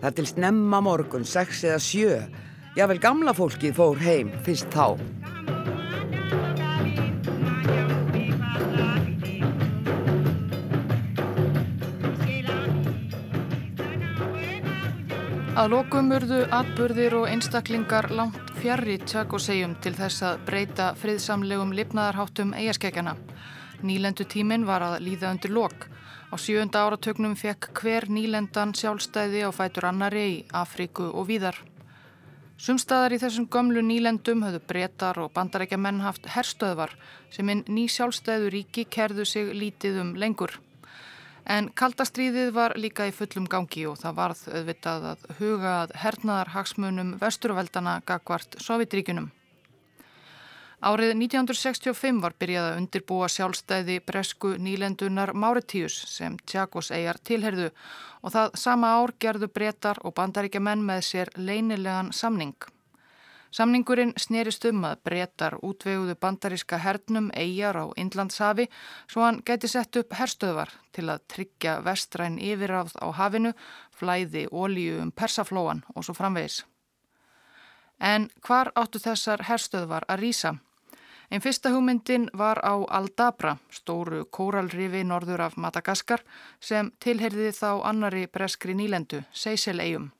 Það 0.01 0.17
til 0.19 0.27
snemma 0.29 0.81
morgun, 0.85 1.25
sex 1.25 1.63
eða 1.65 1.81
sjö, 1.81 2.19
jável 2.77 2.99
gamla 3.01 3.33
fólkið 3.37 3.77
fór 3.77 4.01
heim 4.05 4.33
fyrst 4.45 4.69
þá. 4.73 4.95
Að 15.55 15.69
lokum 15.71 16.09
urðu 16.11 16.41
atburðir 16.51 17.13
og 17.15 17.29
einstaklingar 17.31 18.09
langt 18.11 18.49
fjarrri 18.59 18.97
tjakosegjum 19.07 19.77
til 19.79 19.93
þess 19.95 20.25
að 20.27 20.41
breyta 20.49 20.87
friðsamlegum 20.99 21.71
lifnaðarháttum 21.77 22.51
eigaskekjana. 22.59 23.13
Nýlendu 23.79 24.25
tímin 24.27 24.65
var 24.67 24.83
að 24.83 24.97
líða 25.05 25.29
undir 25.31 25.53
lok. 25.55 25.85
Á 26.27 26.35
sjönda 26.35 26.81
áratögnum 26.83 27.37
fekk 27.39 27.69
hver 27.79 28.09
nýlendan 28.11 28.75
sjálfstæði 28.75 29.45
á 29.47 29.55
fætur 29.55 29.87
annari 29.87 30.25
í 30.33 30.35
Afríku 30.51 31.07
og 31.07 31.29
víðar. 31.31 31.55
Sumstaðar 32.59 33.15
í 33.15 33.23
þessum 33.23 33.47
gömlu 33.47 33.79
nýlendum 33.79 34.43
höfðu 34.43 34.59
breytar 34.67 35.23
og 35.23 35.31
bandarækja 35.39 35.79
menn 35.79 36.03
haft 36.03 36.27
herstöðvar 36.35 36.97
sem 37.31 37.47
inn 37.47 37.63
ný 37.71 37.87
sjálfstæðu 37.87 38.51
ríki 38.51 38.89
kerðu 38.91 39.23
sig 39.23 39.55
lítið 39.55 40.03
um 40.03 40.15
lengur. 40.19 40.59
En 41.45 41.67
kaldastríðið 41.77 42.51
var 42.55 42.73
líka 42.81 43.05
í 43.05 43.13
fullum 43.13 43.45
gangi 43.45 43.83
og 43.85 43.99
það 44.01 44.15
varð 44.17 44.43
auðvitað 44.49 45.03
að 45.11 45.25
huga 45.39 45.73
að 45.83 45.95
hernaðar 46.01 46.53
hagsmunum 46.55 47.11
vesturveldana 47.21 47.99
gagvart 48.09 48.57
Sovjetríkunum. 48.65 49.29
Árið 50.85 51.13
1965 51.15 52.19
var 52.21 52.33
byrjað 52.37 52.67
að 52.69 52.79
undirbúa 52.81 53.29
sjálfstæði 53.31 53.99
bresku 54.05 54.55
nýlendunar 54.61 55.31
Mauritius 55.33 55.95
sem 56.11 56.35
Tjagos 56.45 56.91
eigjar 56.93 57.21
tilherðu 57.25 57.71
og 58.21 58.33
það 58.33 58.57
sama 58.59 58.91
ár 58.97 59.13
gerðu 59.21 59.49
breytar 59.53 60.01
og 60.03 60.17
bandaríkja 60.17 60.61
menn 60.61 60.85
með 60.85 61.05
sér 61.07 61.31
leinilegan 61.37 62.11
samning. 62.13 62.57
Samningurinn 63.55 64.11
snerist 64.19 64.65
um 64.67 64.81
að 64.83 64.97
breytar 65.07 65.53
útveguðu 65.63 66.17
bandaríska 66.19 66.75
hernum 66.83 67.29
eigjar 67.39 67.77
á 67.79 67.85
Indlandshafi 67.95 68.65
svo 69.07 69.21
hann 69.23 69.37
gæti 69.47 69.69
sett 69.71 69.95
upp 69.95 70.15
herstöðvar 70.19 70.73
til 70.91 71.05
að 71.07 71.21
tryggja 71.31 71.77
vestræn 71.85 72.35
yfirráð 72.35 72.91
á 72.99 73.07
hafinu, 73.15 73.53
flæði, 73.95 74.49
ólíu 74.51 74.97
um 75.05 75.11
persaflóan 75.15 75.85
og 75.95 76.03
svo 76.03 76.15
framvegis. 76.17 76.65
En 77.99 78.27
hvar 78.43 78.73
áttu 78.75 78.99
þessar 78.99 79.45
herstöðvar 79.47 80.03
að 80.11 80.25
rýsa? 80.25 80.51
Einn 81.31 81.41
fyrsta 81.41 81.71
hugmyndin 81.71 82.27
var 82.35 82.59
á 82.59 82.75
Aldabra, 82.91 83.55
stóru 83.71 84.25
kóralrifi 84.25 85.05
norður 85.07 85.45
af 85.47 85.55
Madagaskar 85.55 86.25
sem 86.59 86.91
tilherði 86.99 87.53
þá 87.55 87.87
annari 87.87 88.27
breskri 88.27 88.75
nýlendu, 88.75 89.23
Seysil-eigum. 89.31 90.11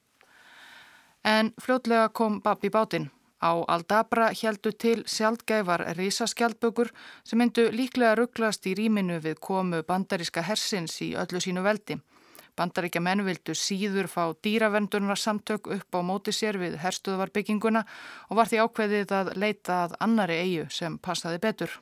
En 1.25 1.51
fljótlega 1.60 2.08
kom 2.10 2.39
Babi 2.42 2.72
bátinn. 2.72 3.12
Á 3.44 3.51
Aldabra 3.68 4.30
heldu 4.32 4.72
til 4.72 5.04
sjaldgæfar 5.04 5.84
risaskjaldbökur 5.98 6.92
sem 7.24 7.39
myndu 7.39 7.68
líklega 7.72 8.15
rugglast 8.15 8.65
í 8.68 8.75
rýminu 8.77 9.20
við 9.24 9.39
komu 9.39 9.84
bandaríska 9.84 10.42
hersins 10.42 11.01
í 11.04 11.13
öllu 11.20 11.42
sínu 11.44 11.63
veldi. 11.63 12.00
Bandaríkja 12.56 13.01
menn 13.04 13.25
vildu 13.27 13.51
síður 13.60 14.08
fá 14.08 14.32
dýravendurnar 14.44 15.20
samtök 15.20 15.68
upp 15.75 15.96
á 15.96 16.00
móti 16.00 16.32
sér 16.32 16.56
við 16.62 16.77
herstuðvarbygginguna 16.80 17.84
og 18.30 18.38
var 18.39 18.48
því 18.48 18.62
ákveðið 18.63 19.12
að 19.20 19.34
leita 19.36 19.82
að 19.84 19.98
annari 20.00 20.39
eigu 20.39 20.70
sem 20.72 20.96
passaði 20.98 21.42
betur. 21.44 21.74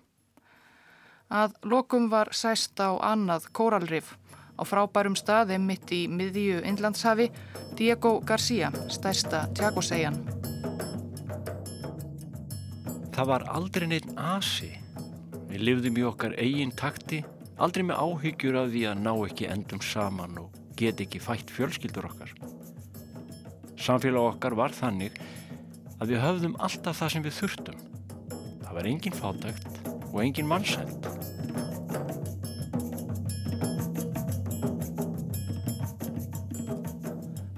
Að 1.29 1.53
lokum 1.63 2.09
var 2.09 2.33
sæst 2.33 2.81
á 2.81 2.97
annað 2.97 3.51
kóralrif. 3.53 4.15
Á 4.57 4.61
frábærum 4.65 5.17
staði 5.17 5.57
mitt 5.57 5.93
í 5.93 6.05
miðju 6.07 6.61
Inlandshafi, 6.65 7.29
Diego 7.77 8.19
García, 8.25 8.73
stærsta 8.89 9.47
tjagosegjan. 9.57 10.52
Það 13.13 13.29
var 13.29 13.43
aldrei 13.53 13.85
neitt 13.91 14.07
asi. 14.17 14.71
Við 15.51 15.61
lifðum 15.67 15.97
í 16.01 16.05
okkar 16.09 16.33
eigin 16.41 16.71
takti, 16.73 17.19
aldrei 17.61 17.83
með 17.85 17.99
áhyggjur 18.01 18.57
af 18.63 18.71
því 18.73 18.81
að 18.89 19.03
ná 19.05 19.11
ekki 19.27 19.49
endum 19.53 19.83
saman 19.85 20.39
og 20.41 20.55
get 20.79 21.03
ekki 21.03 21.21
fætt 21.21 21.53
fjölskyldur 21.53 22.09
okkar. 22.09 22.33
Samfélag 23.77 24.31
okkar 24.31 24.57
var 24.57 24.73
þannig 24.73 25.19
að 25.99 26.15
við 26.15 26.23
höfðum 26.23 26.57
alltaf 26.57 27.03
það 27.03 27.13
sem 27.13 27.27
við 27.27 27.37
þurftum. 27.37 27.85
Það 28.63 28.73
var 28.79 28.89
engin 28.89 29.19
fátækt 29.19 29.79
og 30.09 30.19
engin 30.25 30.49
mannsælt. 30.49 31.32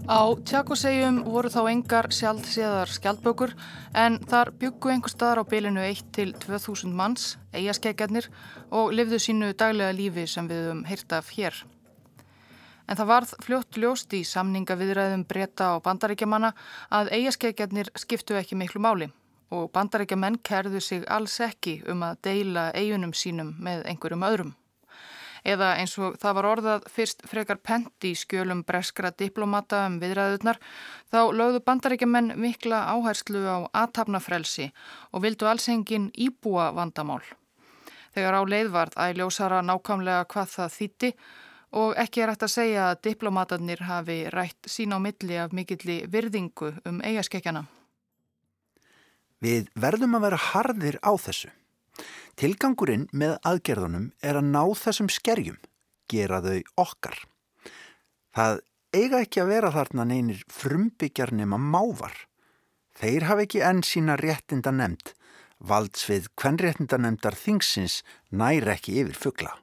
Á 0.06 0.38
tjakosegjum 0.46 1.24
voru 1.26 1.50
þá 1.50 1.64
engar 1.72 2.08
sjálfséðar 2.14 2.92
skjaldbökur 2.94 3.56
en 3.98 4.20
þar 4.30 4.52
byggu 4.62 4.92
einhver 4.94 5.10
staðar 5.10 5.40
á 5.42 5.50
bylinu 5.50 5.82
1 5.82 6.12
til 6.14 6.34
2000 6.44 6.94
manns, 6.94 7.40
eigaskeggjarnir 7.58 8.28
og 8.70 8.94
lifðu 8.94 9.18
sínu 9.18 9.50
daglega 9.58 9.96
lífi 9.98 10.28
sem 10.30 10.46
við 10.46 10.62
höfum 10.62 10.84
heyrt 10.86 11.16
af 11.18 11.32
hér. 11.34 11.58
En 12.86 13.00
það 13.00 13.10
varð 13.10 13.34
fljótt 13.48 13.80
ljóst 13.82 14.14
í 14.14 14.22
samningaviðræðum 14.30 15.24
breyta 15.26 15.72
og 15.74 15.82
bandaríkjamanna 15.88 16.54
að 16.94 17.10
eigaskeggjarnir 17.18 17.90
skiptu 17.98 18.38
ekki 18.38 18.60
miklu 18.62 18.84
máli 18.86 19.10
og 19.50 19.72
bandaríkjamenn 19.74 20.38
kerðu 20.46 20.84
sig 20.86 21.10
alls 21.10 21.40
ekki 21.42 21.80
um 21.90 22.06
að 22.06 22.22
deila 22.30 22.70
eigunum 22.78 23.18
sínum 23.18 23.56
með 23.58 23.88
einhverjum 23.90 24.30
öðrum 24.30 24.54
eða 25.46 25.76
eins 25.80 25.94
og 26.02 26.18
það 26.22 26.36
var 26.38 26.48
orðað 26.50 26.88
fyrst 26.92 27.24
frekar 27.30 27.62
pent 27.62 28.08
í 28.08 28.16
skjölum 28.18 28.66
breskra 28.68 29.12
diplomata 29.14 29.86
um 29.86 30.00
viðræðurnar, 30.02 30.60
þá 31.14 31.20
lögðu 31.38 31.62
bandaríkjaman 31.68 32.34
mikla 32.42 32.82
áherslu 32.92 33.46
á 33.46 33.58
aðtapnafrelsi 33.86 34.72
og 35.14 35.26
vildu 35.26 35.48
alls 35.50 35.70
engin 35.70 36.10
íbúa 36.12 36.72
vandamál. 36.76 37.24
Þegar 38.16 38.40
á 38.40 38.42
leiðvart 38.48 38.96
æljósara 38.96 39.62
nákvæmlega 39.62 40.28
hvað 40.32 40.54
það 40.56 40.78
þýtti 40.80 41.12
og 41.76 41.98
ekki 42.00 42.24
er 42.24 42.32
hægt 42.32 42.46
að 42.48 42.54
segja 42.54 42.86
að 42.92 43.02
diplomatarnir 43.10 43.84
hafi 43.86 44.22
rætt 44.32 44.70
sín 44.72 44.96
á 44.96 45.00
milli 45.04 45.40
af 45.42 45.52
mikilli 45.52 46.06
virðingu 46.08 46.72
um 46.88 47.02
eigaskekkjana. 47.04 47.66
Við 49.44 49.68
verðum 49.76 50.16
að 50.18 50.28
vera 50.30 50.42
harðir 50.50 50.98
á 51.04 51.12
þessu. 51.20 51.52
Tilgangurinn 52.36 53.08
með 53.16 53.38
aðgerðunum 53.48 54.10
er 54.20 54.40
að 54.40 54.48
ná 54.52 54.64
þessum 54.76 55.08
skerjum, 55.12 55.60
gera 56.12 56.42
þau 56.44 56.62
okkar. 56.84 57.18
Það 58.36 58.58
eiga 58.96 59.22
ekki 59.24 59.44
að 59.44 59.52
vera 59.54 59.72
þarna 59.72 60.06
neynir 60.10 60.42
frumbyggjar 60.52 61.32
nema 61.36 61.60
mávar. 61.60 62.16
Þeir 62.96 63.28
hafa 63.30 63.46
ekki 63.46 63.62
enn 63.64 63.84
sína 63.88 64.18
réttinda 64.20 64.74
nefnd. 64.76 65.14
Valdsvið 65.64 66.28
hvernréttinda 66.36 67.00
nefndar 67.00 67.38
þingsins 67.40 68.02
næri 68.32 68.74
ekki 68.76 68.98
yfir 69.04 69.20
fuggla. 69.20 69.54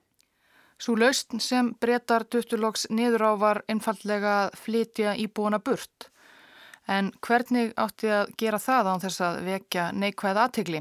Svo 0.81 0.97
laust 0.99 1.37
sem 1.45 1.75
breytar 1.79 2.25
duttuloks 2.27 2.89
niður 2.91 3.29
á 3.29 3.33
var 3.39 3.61
einfallega 3.71 4.33
að 4.47 4.57
flytja 4.65 5.13
íbúina 5.21 5.61
burt. 5.63 6.09
En 6.89 7.13
hvernig 7.23 7.77
átti 7.79 8.09
að 8.11 8.33
gera 8.41 8.59
það 8.59 8.91
án 8.91 9.05
þess 9.05 9.23
að 9.23 9.39
vekja 9.47 9.85
neikvæð 9.95 10.41
aðtegli? 10.47 10.81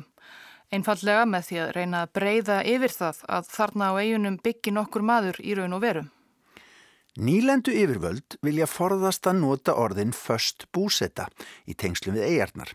Einfallega 0.71 1.25
með 1.27 1.47
því 1.49 1.57
að 1.59 1.71
reyna 1.75 2.01
að 2.05 2.11
breyða 2.15 2.57
yfir 2.71 2.93
það 2.95 3.17
að 3.37 3.47
þarna 3.51 3.91
á 3.91 3.93
eigunum 3.99 4.37
byggi 4.39 4.71
nokkur 4.71 5.03
maður 5.03 5.39
í 5.43 5.55
raun 5.59 5.75
og 5.75 5.83
veru. 5.83 6.03
Nýlendu 7.19 7.73
yfirvöld 7.75 8.37
vilja 8.39 8.69
forðast 8.71 9.27
að 9.27 9.41
nota 9.41 9.75
orðin 9.75 10.13
först 10.15 10.69
búseta 10.71 11.27
í 11.67 11.75
tengslum 11.75 12.15
við 12.15 12.29
eigarnar. 12.29 12.71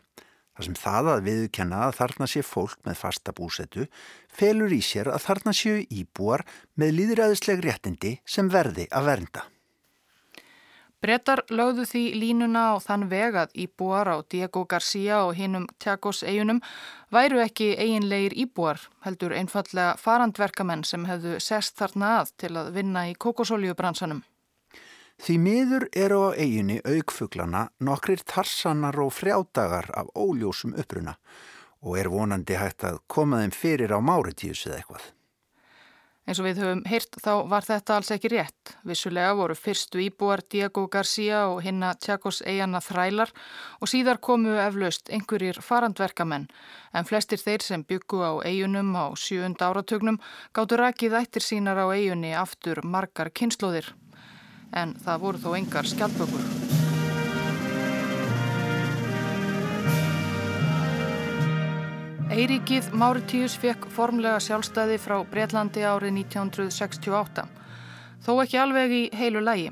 Þar 0.57 0.69
sem 0.69 0.77
það 0.81 1.09
að 1.13 1.25
viðkenna 1.25 1.81
að 1.87 1.97
þarna 2.03 2.29
sé 2.33 2.45
fólk 2.45 2.79
með 2.85 3.01
fasta 3.01 3.33
búsetu 3.37 3.89
felur 4.29 4.73
í 4.73 4.83
sér 4.85 5.09
að 5.13 5.25
þarna 5.31 5.57
séu 5.57 5.83
íbúar 5.89 6.45
með 6.77 6.97
líðræðisleg 7.01 7.65
réttindi 7.65 8.19
sem 8.29 8.53
verði 8.53 8.89
að 8.93 9.09
vernda. 9.09 9.49
Brettar 11.05 11.43
lögðu 11.53 11.85
því 11.85 12.03
línuna 12.17 12.63
á 12.73 12.75
þann 12.81 13.03
vegað 13.11 13.51
íbúar 13.53 14.09
á 14.09 14.17
Diego 14.25 14.65
Garcia 14.65 15.19
og 15.27 15.35
hinnum 15.37 15.67
Tjagos 15.79 16.23
eigunum 16.25 16.63
væru 17.13 17.43
ekki 17.45 17.75
eiginleir 17.77 18.33
íbúar, 18.33 18.81
heldur 19.05 19.35
einfallega 19.37 19.99
farandverkamenn 20.01 20.87
sem 20.89 21.05
hefðu 21.05 21.37
sest 21.41 21.77
þarna 21.77 22.15
að 22.23 22.33
til 22.41 22.53
að 22.57 22.73
vinna 22.79 23.05
í 23.11 23.13
kokosóljubransanum. 23.15 24.23
Því 25.21 25.37
miður 25.41 25.87
eru 25.97 26.23
á 26.29 26.31
eiginni 26.37 26.81
aukfuglana 26.85 27.67
nokkrir 27.81 28.25
tarsanar 28.25 28.97
og 29.01 29.13
frjádagar 29.17 29.93
af 29.93 30.09
óljósum 30.17 30.75
uppruna 30.81 31.17
og 31.85 32.01
er 32.01 32.09
vonandi 32.09 32.57
hægt 32.57 32.85
að 32.89 33.03
koma 33.07 33.45
þeim 33.45 33.53
fyrir 33.53 33.93
á 33.93 34.01
máritíus 34.01 34.65
eða 34.67 34.81
eitthvað. 34.81 35.16
Eins 36.27 36.41
og 36.43 36.49
við 36.49 36.59
höfum 36.59 36.81
heyrt 36.91 37.17
þá 37.23 37.31
var 37.47 37.63
þetta 37.63 37.97
alls 37.97 38.09
ekki 38.11 38.33
rétt. 38.33 38.73
Vissulega 38.89 39.37
voru 39.39 39.55
fyrstu 39.55 40.01
íbúar 40.03 40.43
Diego 40.51 40.89
Garcia 40.91 41.45
og 41.53 41.61
hinna 41.63 41.93
Tjakos 42.03 42.41
eigana 42.43 42.81
þrælar 42.83 43.31
og 43.79 43.93
síðar 43.93 44.19
komu 44.19 44.57
eflaust 44.59 45.07
einhverjir 45.07 45.63
farandverkamenn 45.63 46.49
en 46.99 47.07
flestir 47.07 47.39
þeir 47.39 47.63
sem 47.63 47.87
byggu 47.87 48.25
á 48.27 48.33
eigunum 48.43 48.91
á 48.99 49.15
sjöund 49.15 49.63
áratögnum 49.63 50.19
gáttu 50.51 50.83
rækið 50.83 51.19
ættir 51.23 51.47
sínar 51.47 51.79
á 51.79 51.87
eigunni 51.95 52.35
aftur 52.35 52.83
margar 52.83 53.31
kynnslóðir 53.31 53.95
en 54.75 54.99
það 54.99 55.23
voru 55.23 55.47
þó 55.47 55.53
engar 55.63 55.87
skjaldbökur. 55.87 56.66
Eiríkið 62.37 62.91
Máritíus 62.93 63.55
fekk 63.57 63.87
formlega 63.89 64.37
sjálfstæði 64.45 64.99
frá 65.01 65.15
Breitlandi 65.31 65.81
árið 65.89 66.19
1968, 66.19 67.47
þó 68.27 68.29
ekki 68.43 68.59
alveg 68.61 68.93
í 68.93 68.99
heilu 69.17 69.41
lægi. 69.41 69.71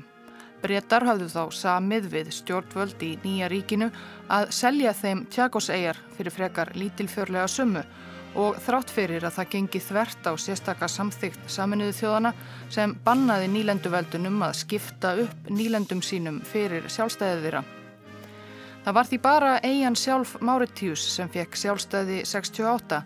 Brettar 0.63 1.05
hafðu 1.05 1.27
þá 1.29 1.43
samið 1.59 2.07
við 2.15 2.33
stjórnvöld 2.39 3.05
í 3.05 3.11
nýja 3.21 3.51
ríkinu 3.53 3.91
að 4.33 4.49
selja 4.57 4.95
þeim 4.97 5.23
tjagosegjar 5.29 6.01
fyrir 6.17 6.33
frekar 6.39 6.73
lítilfjörlega 6.73 7.45
summu 7.53 7.85
og 8.33 8.57
þrátt 8.65 8.97
fyrir 8.97 9.29
að 9.29 9.37
það 9.37 9.53
gengi 9.53 9.85
þvert 9.91 10.25
á 10.25 10.33
sérstakka 10.33 10.89
samþygt 10.89 11.45
saminuðu 11.45 11.99
þjóðana 12.01 12.33
sem 12.73 12.97
bannaði 13.05 13.53
nýlenduveldunum 13.59 14.41
að 14.49 14.59
skipta 14.65 15.13
upp 15.21 15.53
nýlendum 15.53 16.01
sínum 16.01 16.41
fyrir 16.49 16.89
sjálfstæðið 16.89 17.45
þeirra. 17.45 17.67
Það 18.85 18.93
var 18.93 19.07
því 19.09 19.17
bara 19.17 19.51
eigin 19.65 19.95
sjálf 19.97 20.35
Máritíus 20.45 21.01
sem 21.09 21.29
fekk 21.33 21.55
sjálfstæði 21.57 22.19
68 22.29 22.99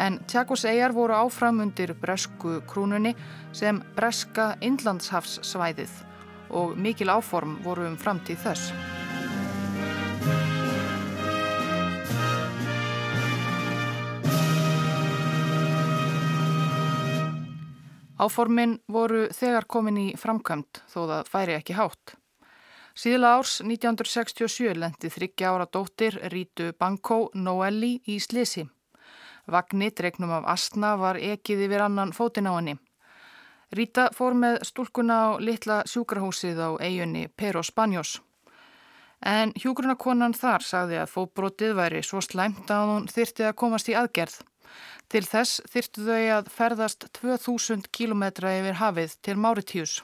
en 0.00 0.14
Tjagos 0.24 0.62
eigjar 0.64 0.94
voru 0.96 1.12
áframundir 1.18 1.90
bresku 2.00 2.62
krúnunni 2.70 3.12
sem 3.52 3.82
breska 3.96 4.54
Inlandshafssvæðið 4.64 5.92
og 6.56 6.72
mikil 6.80 7.12
áform 7.12 7.58
voru 7.60 7.84
um 7.90 7.98
framtíð 8.00 8.40
þess. 8.46 8.72
Áformin 18.16 18.78
voru 18.88 19.26
þegar 19.36 19.68
komin 19.68 20.00
í 20.00 20.08
framkvæmt 20.16 20.80
þó 20.88 21.02
það 21.04 21.30
færi 21.36 21.58
ekki 21.60 21.76
hátt. 21.76 22.17
Síðla 22.98 23.36
árs 23.38 23.60
1967 23.62 24.72
lendi 24.74 25.08
þryggja 25.14 25.52
ára 25.54 25.66
dóttir 25.70 26.16
Rítu 26.32 26.72
Bankó 26.74 27.28
Noelli 27.34 28.00
í 28.10 28.16
Slisi. 28.18 28.64
Vagni 29.46 29.92
dregnum 29.94 30.32
af 30.34 30.48
Astna 30.50 30.96
var 30.98 31.20
ekið 31.22 31.62
yfir 31.68 31.84
annan 31.84 32.10
fótin 32.16 32.50
á 32.50 32.58
henni. 32.58 32.74
Ríta 33.70 34.08
fór 34.16 34.34
með 34.34 34.58
stúlkuna 34.66 35.14
á 35.14 35.28
litla 35.38 35.76
sjúkrahúsið 35.86 36.58
á 36.58 36.70
eigunni 36.82 37.28
Pero 37.38 37.62
Spanjós. 37.62 38.16
En 39.22 39.54
hjúgrunakonan 39.54 40.34
þar 40.34 40.66
sagði 40.66 40.98
að 40.98 41.14
fóbrotið 41.14 41.78
væri 41.78 42.02
svo 42.02 42.18
slæmt 42.18 42.66
að 42.66 42.94
hún 42.96 43.08
þyrti 43.14 43.46
að 43.46 43.58
komast 43.62 43.94
í 43.94 43.94
aðgerð. 43.94 44.42
Til 45.06 45.22
þess 45.22 45.62
þyrtu 45.70 46.10
þau 46.10 46.26
að 46.40 46.50
ferðast 46.50 47.10
2000 47.22 47.86
km 47.94 48.26
yfir 48.26 48.82
hafið 48.82 49.18
til 49.22 49.38
Máritíus. 49.38 50.00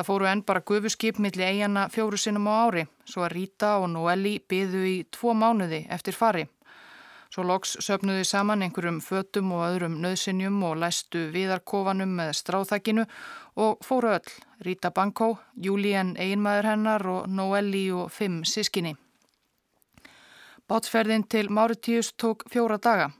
Það 0.00 0.06
fóru 0.08 0.26
enn 0.30 0.40
bara 0.48 0.60
gufuskip 0.64 1.18
millir 1.20 1.44
eigana 1.44 1.82
fjóru 1.92 2.16
sinnum 2.16 2.46
á 2.48 2.64
ári, 2.64 2.86
svo 3.04 3.20
að 3.26 3.34
Rita 3.34 3.74
og 3.82 3.90
Noeli 3.92 4.38
byðu 4.48 4.84
í 4.88 4.94
tvo 5.12 5.34
mánuði 5.36 5.82
eftir 5.92 6.16
fari. 6.16 6.46
Svo 7.28 7.44
loks 7.44 7.74
söpnuðu 7.84 8.24
saman 8.24 8.64
einhverjum 8.64 9.02
fötum 9.04 9.52
og 9.58 9.66
öðrum 9.66 9.98
nöðsinjum 10.00 10.56
og 10.64 10.80
læstu 10.80 11.26
viðarkofanum 11.34 12.16
með 12.16 12.32
stráþakkinu 12.40 13.04
og 13.60 13.84
fóru 13.84 14.14
öll, 14.14 14.32
Rita 14.64 14.88
Bankó, 14.88 15.34
Júlíen 15.52 16.16
einmaður 16.16 16.70
hennar 16.72 17.04
og 17.18 17.28
Noeli 17.28 17.90
og 17.92 18.08
fimm 18.08 18.40
sískinni. 18.48 18.96
Bátsferðin 20.64 21.28
til 21.28 21.52
Máritíus 21.52 22.14
tók 22.16 22.48
fjóra 22.48 22.80
daga. 22.80 23.12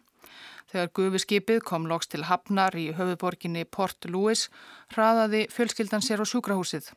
Þegar 0.71 0.91
gufiskipið 0.95 1.61
kom 1.67 1.87
loks 1.91 2.07
til 2.13 2.23
Hafnar 2.29 2.77
í 2.79 2.93
höfuborginni 2.95 3.65
Port 3.67 4.07
Louis 4.07 4.45
hraðaði 4.95 5.49
fjölskyldan 5.51 6.05
sér 6.07 6.23
á 6.23 6.27
sjúkrahúsið. 6.31 6.93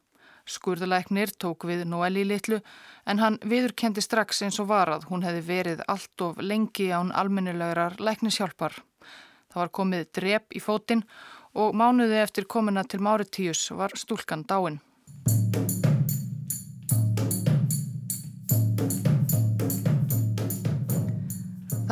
Skurðuleiknir 0.46 1.32
tók 1.42 1.66
við 1.66 1.82
Noeli 1.90 2.26
litlu 2.28 2.60
en 3.10 3.22
hann 3.24 3.40
viðurkendi 3.42 4.04
strax 4.06 4.44
eins 4.46 4.60
og 4.62 4.70
varað 4.70 5.08
hún 5.10 5.26
hefði 5.26 5.44
verið 5.48 5.84
allt 5.90 6.26
of 6.28 6.42
lengi 6.44 6.92
án 6.94 7.10
almennilegar 7.16 7.98
læknishjálpar. 7.98 8.78
Það 9.50 9.62
var 9.64 9.76
komið 9.80 10.08
drep 10.20 10.54
í 10.54 10.62
fótinn 10.62 11.06
og 11.58 11.74
mánuði 11.74 12.22
eftir 12.22 12.46
komina 12.46 12.84
til 12.86 13.02
Máritíus 13.02 13.72
var 13.74 13.98
stúlkan 13.98 14.46
dáin. 14.46 14.82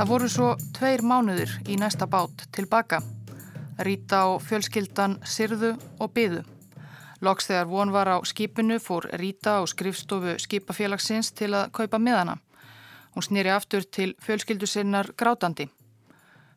Það 0.02 0.10
voru 0.10 0.28
svo 0.34 0.46
tveir 0.74 1.04
mánuður 1.06 1.52
í 1.70 1.76
næsta 1.78 2.08
bát 2.10 2.40
tilbaka. 2.58 2.98
Ríta 3.86 4.24
og 4.32 4.40
fjölskyldan 4.42 5.20
sirðu 5.30 5.76
og 6.02 6.10
byðu. 6.16 6.40
Loks 7.22 7.52
þegar 7.52 7.70
von 7.70 7.94
var 7.94 8.10
á 8.10 8.18
skipinu 8.26 8.80
fór 8.82 9.06
Ríta 9.22 9.60
á 9.62 9.70
skrifstofu 9.70 10.34
skipafélagsins 10.42 11.30
til 11.38 11.52
að 11.54 11.70
kaupa 11.78 12.02
miðana. 12.02 12.40
Hún 13.14 13.28
snýri 13.30 13.54
aftur 13.54 13.86
til 13.86 14.16
fjölskyldu 14.26 14.66
sinnar 14.66 15.14
grátandi. 15.14 15.70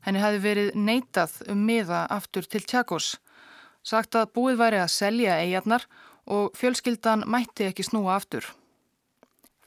Henni 0.08 0.24
hafi 0.24 0.40
verið 0.40 0.72
neitað 0.80 1.36
um 1.52 1.68
miða 1.68 2.06
aftur 2.08 2.48
til 2.48 2.64
Tjakos. 2.64 3.18
Sagt 3.84 4.16
að 4.16 4.32
búið 4.40 4.60
væri 4.64 4.80
að 4.80 4.94
selja 4.96 5.36
eigarnar 5.44 5.84
og 6.24 6.56
fjölskyldan 6.56 7.28
mætti 7.28 7.68
ekki 7.68 7.84
snúa 7.84 8.16
aftur. 8.16 8.54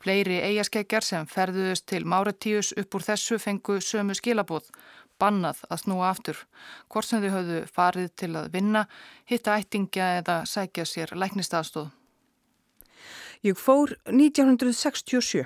Fleiri 0.07 0.37
eigaskeggjar 0.39 1.03
sem 1.03 1.25
ferðuðust 1.27 1.83
til 1.91 2.05
Máratíus 2.07 2.69
upp 2.79 2.95
úr 2.95 3.03
þessu 3.03 3.35
fengu 3.43 3.73
sömu 3.83 4.13
skilabóð, 4.15 4.69
bannað 5.19 5.65
að 5.67 5.81
snúa 5.81 6.05
aftur, 6.07 6.37
hvort 6.87 7.09
sem 7.09 7.19
þau 7.25 7.33
höfðu 7.33 7.57
farið 7.75 8.07
til 8.21 8.29
að 8.39 8.47
vinna, 8.53 8.85
hitta 9.27 9.57
ættingja 9.59 10.07
eða 10.21 10.37
sækja 10.47 10.85
sér 10.87 11.11
læknistafstóð. 11.11 11.89
Ég 13.43 13.59
fór 13.59 13.97
1967. 14.07 15.43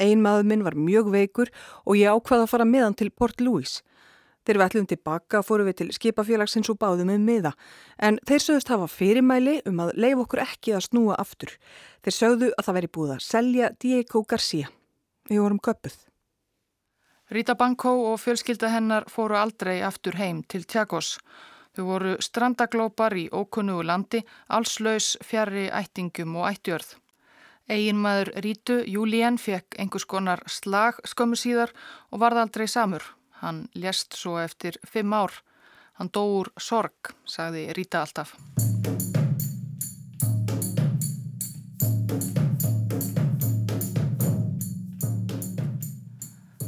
Ein 0.00 0.24
maður 0.24 0.48
minn 0.48 0.64
var 0.64 0.80
mjög 0.80 1.12
veikur 1.12 1.52
og 1.84 2.00
ég 2.00 2.08
ákvaði 2.08 2.46
að 2.46 2.52
fara 2.54 2.70
meðan 2.72 2.96
til 2.96 3.12
Port 3.12 3.44
Louis. 3.44 3.82
Þegar 4.44 4.58
við 4.58 4.66
ætlum 4.66 4.86
tilbaka 4.88 5.42
fórum 5.44 5.68
við 5.68 5.76
til 5.80 5.88
skipafélagsins 5.92 6.70
og 6.72 6.78
báðum 6.80 7.12
um 7.12 7.24
miða 7.28 7.52
en 8.00 8.18
þeir 8.28 8.44
sögðust 8.46 8.72
hafa 8.72 8.88
fyrirmæli 8.88 9.58
um 9.68 9.82
að 9.84 9.92
leif 10.00 10.22
okkur 10.24 10.44
ekki 10.46 10.76
að 10.76 10.86
snúa 10.88 11.18
aftur. 11.20 11.52
Þeir 12.00 12.16
sögðu 12.16 12.52
að 12.54 12.68
það 12.68 12.78
veri 12.78 12.92
búið 12.96 13.12
að 13.16 13.26
selja 13.26 13.72
Diego 13.84 14.24
Garcia. 14.24 14.70
Við 15.28 15.44
vorum 15.44 15.60
köpuð. 15.60 15.98
Rita 17.30 17.54
Bankó 17.54 17.92
og 18.10 18.16
fjölskylda 18.18 18.72
hennar 18.72 19.04
fóru 19.06 19.36
aldrei 19.38 19.82
aftur 19.86 20.16
heim 20.18 20.40
til 20.50 20.64
Tjagos. 20.64 21.18
Þau 21.76 21.84
voru 21.86 22.16
strandaglópar 22.18 23.14
í 23.14 23.28
ókunnugu 23.30 23.84
landi, 23.86 24.24
allslaus 24.48 25.12
fjari 25.22 25.68
ættingum 25.70 26.34
og 26.40 26.48
ættjörð. 26.48 26.96
Eginmaður 27.70 28.32
Rítu, 28.42 28.80
Júlíen, 28.82 29.38
fekk 29.38 29.78
einhvers 29.78 30.08
konar 30.10 30.42
slag 30.50 30.98
skömmu 31.06 31.38
síðar 31.38 31.70
og 32.10 32.24
varð 32.24 32.42
aldrei 32.42 32.66
samur. 32.66 33.04
Hann 33.40 33.68
lést 33.74 34.16
svo 34.16 34.38
eftir 34.38 34.76
fimm 34.86 35.12
ár. 35.16 35.32
Hann 35.96 36.12
dó 36.12 36.24
úr 36.40 36.52
sorg, 36.60 37.14
sagði 37.24 37.70
Ríta 37.76 38.04
alltaf. 38.04 38.36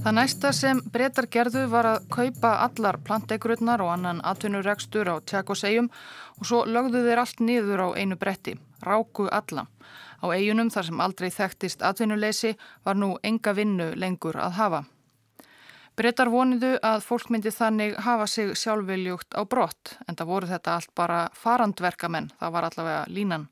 Það 0.03 0.17
næsta 0.17 0.51
sem 0.51 0.81
breytar 0.91 1.29
gerðu 1.31 1.61
var 1.71 1.87
að 1.87 2.07
kaupa 2.11 2.57
allar 2.65 2.97
plantegrunnar 3.07 3.85
og 3.85 3.93
annan 3.93 4.23
atvinnuregstur 4.27 5.07
á 5.07 5.23
tjakosegjum 5.23 5.93
og 6.41 6.49
svo 6.49 6.65
lögðu 6.67 7.05
þeir 7.05 7.23
allt 7.23 7.45
niður 7.45 7.85
á 7.87 7.89
einu 7.95 8.19
bretti, 8.19 8.57
ráku 8.83 9.29
alla. 9.31 9.69
Á 10.19 10.27
eigunum 10.35 10.73
þar 10.75 10.89
sem 10.89 11.05
aldrei 11.07 11.31
þekktist 11.31 11.87
atvinnuleysi 11.87 12.57
var 12.83 12.99
nú 12.99 13.13
enga 13.23 13.55
vinnu 13.55 13.93
lengur 13.95 14.41
að 14.43 14.59
hafa. 14.59 14.83
Breytar 16.03 16.33
voniðu 16.33 16.73
að 16.83 17.05
fólk 17.07 17.29
myndi 17.31 17.53
þannig 17.55 17.93
hafa 18.03 18.25
sig 18.27 18.49
sjálfviljugt 18.59 19.37
á 19.39 19.47
brott 19.47 19.93
en 20.11 20.17
það 20.19 20.31
voru 20.33 20.49
þetta 20.51 20.73
allt 20.75 20.91
bara 20.99 21.19
farandverkamenn, 21.39 22.33
það 22.41 22.55
var 22.57 22.67
allavega 22.67 23.05
línan. 23.07 23.45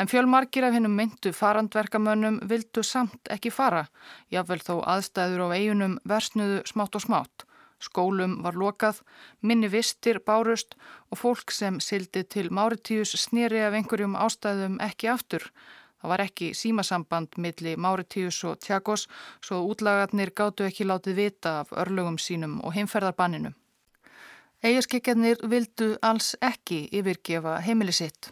En 0.00 0.08
fjölmarkir 0.08 0.64
af 0.64 0.72
hennum 0.72 0.94
myndu 0.96 1.34
farandverkamönnum 1.36 2.38
vildu 2.48 2.80
samt 2.88 3.28
ekki 3.28 3.52
fara, 3.52 3.84
jáfnvel 4.32 4.64
þó 4.64 4.78
aðstæður 4.94 5.44
á 5.44 5.48
eigunum 5.58 5.98
versnuðu 6.08 6.62
smátt 6.72 6.96
og 6.96 7.04
smátt. 7.04 7.44
Skólum 7.84 8.38
var 8.46 8.56
lokað, 8.56 9.04
minni 9.44 9.68
vistir 9.68 10.22
bárust 10.24 10.78
og 11.12 11.20
fólk 11.20 11.52
sem 11.52 11.82
sildi 11.84 12.24
til 12.24 12.48
Máritíus 12.48 13.12
snýri 13.26 13.60
af 13.60 13.76
einhverjum 13.76 14.16
ástæðum 14.16 14.80
ekki 14.80 15.12
aftur. 15.12 15.50
Það 16.04 16.10
var 16.10 16.20
ekki 16.20 16.46
símasamband 16.52 17.36
milli 17.40 17.70
Máritíus 17.80 18.42
og 18.44 18.58
Tjagos 18.60 19.06
svo 19.40 19.62
útlagarnir 19.64 20.34
gáttu 20.36 20.66
ekki 20.66 20.84
látið 20.84 21.14
vita 21.16 21.52
af 21.62 21.70
örlögum 21.72 22.18
sínum 22.20 22.58
og 22.60 22.74
heimferðarbanninu. 22.76 23.54
Eigaskikjarnir 24.60 25.40
vildu 25.48 25.94
alls 26.04 26.34
ekki 26.44 26.90
yfirgefa 26.92 27.54
heimili 27.64 27.94
sitt. 27.96 28.28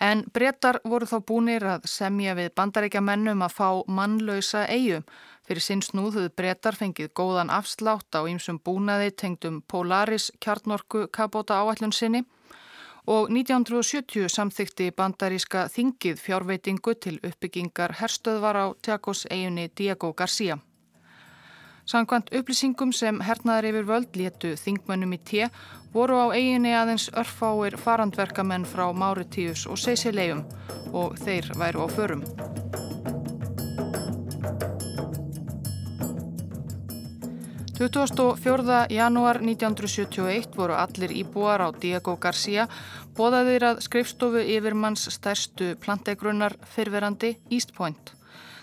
En 0.00 0.22
brettar 0.32 0.78
voru 0.84 1.04
þá 1.04 1.18
búinir 1.28 1.66
að 1.74 1.84
semja 1.92 2.32
við 2.40 2.48
bandaríkja 2.56 3.04
mennum 3.04 3.44
að 3.44 3.52
fá 3.58 3.68
mannlausa 3.98 4.64
eigu. 4.64 5.02
Fyrir 5.44 5.60
sinn 5.60 5.84
snúðuð 5.84 6.30
brettar 6.40 6.72
fengið 6.72 7.12
góðan 7.12 7.52
afslátt 7.52 8.16
á 8.16 8.24
ýmsum 8.24 8.62
búnaði 8.64 9.12
tengdum 9.12 9.60
Polaris 9.68 10.30
kjarnorku 10.40 11.04
kapóta 11.12 11.60
áallun 11.60 11.92
sinni 11.92 12.24
og 13.06 13.30
1970 13.30 14.28
samþykti 14.34 14.90
bandaríska 14.96 15.66
þingið 15.70 16.18
fjárveitingu 16.22 16.94
til 17.00 17.20
uppbyggingar 17.22 17.94
herstöðvar 18.00 18.56
á 18.58 18.66
Tjakos 18.82 19.26
eigunni 19.30 19.70
Diego 19.78 20.12
García. 20.12 20.58
Sankvæmt 21.86 22.32
upplýsingum 22.34 22.90
sem 22.92 23.20
hernaðar 23.22 23.68
yfir 23.70 23.86
völd 23.86 24.18
létu 24.18 24.56
þingmönnum 24.58 25.14
í 25.14 25.20
té 25.22 25.50
voru 25.94 26.18
á 26.18 26.26
eiginni 26.34 26.74
aðeins 26.74 27.06
örfáir 27.14 27.78
farandverkamenn 27.78 28.66
frá 28.66 28.90
Máritíus 28.90 29.68
og 29.70 29.78
Seysilegjum 29.78 30.42
og 30.92 31.14
þeir 31.22 31.54
væru 31.54 31.86
á 31.86 31.88
förum. 31.88 32.26
Tuttúast 37.76 38.16
og 38.24 38.38
fjörða 38.40 38.86
janúar 38.88 39.36
1971 39.44 40.54
voru 40.56 40.72
allir 40.80 41.12
íbúar 41.12 41.60
á 41.60 41.68
Diego 41.76 42.14
García 42.16 42.64
bóðaðir 43.12 43.66
að 43.68 43.82
skrifstofu 43.84 44.40
yfirmanns 44.40 45.04
stærstu 45.12 45.74
plantegrunnar 45.82 46.56
fyrverandi 46.72 47.34
East 47.50 47.74
Point. 47.76 48.14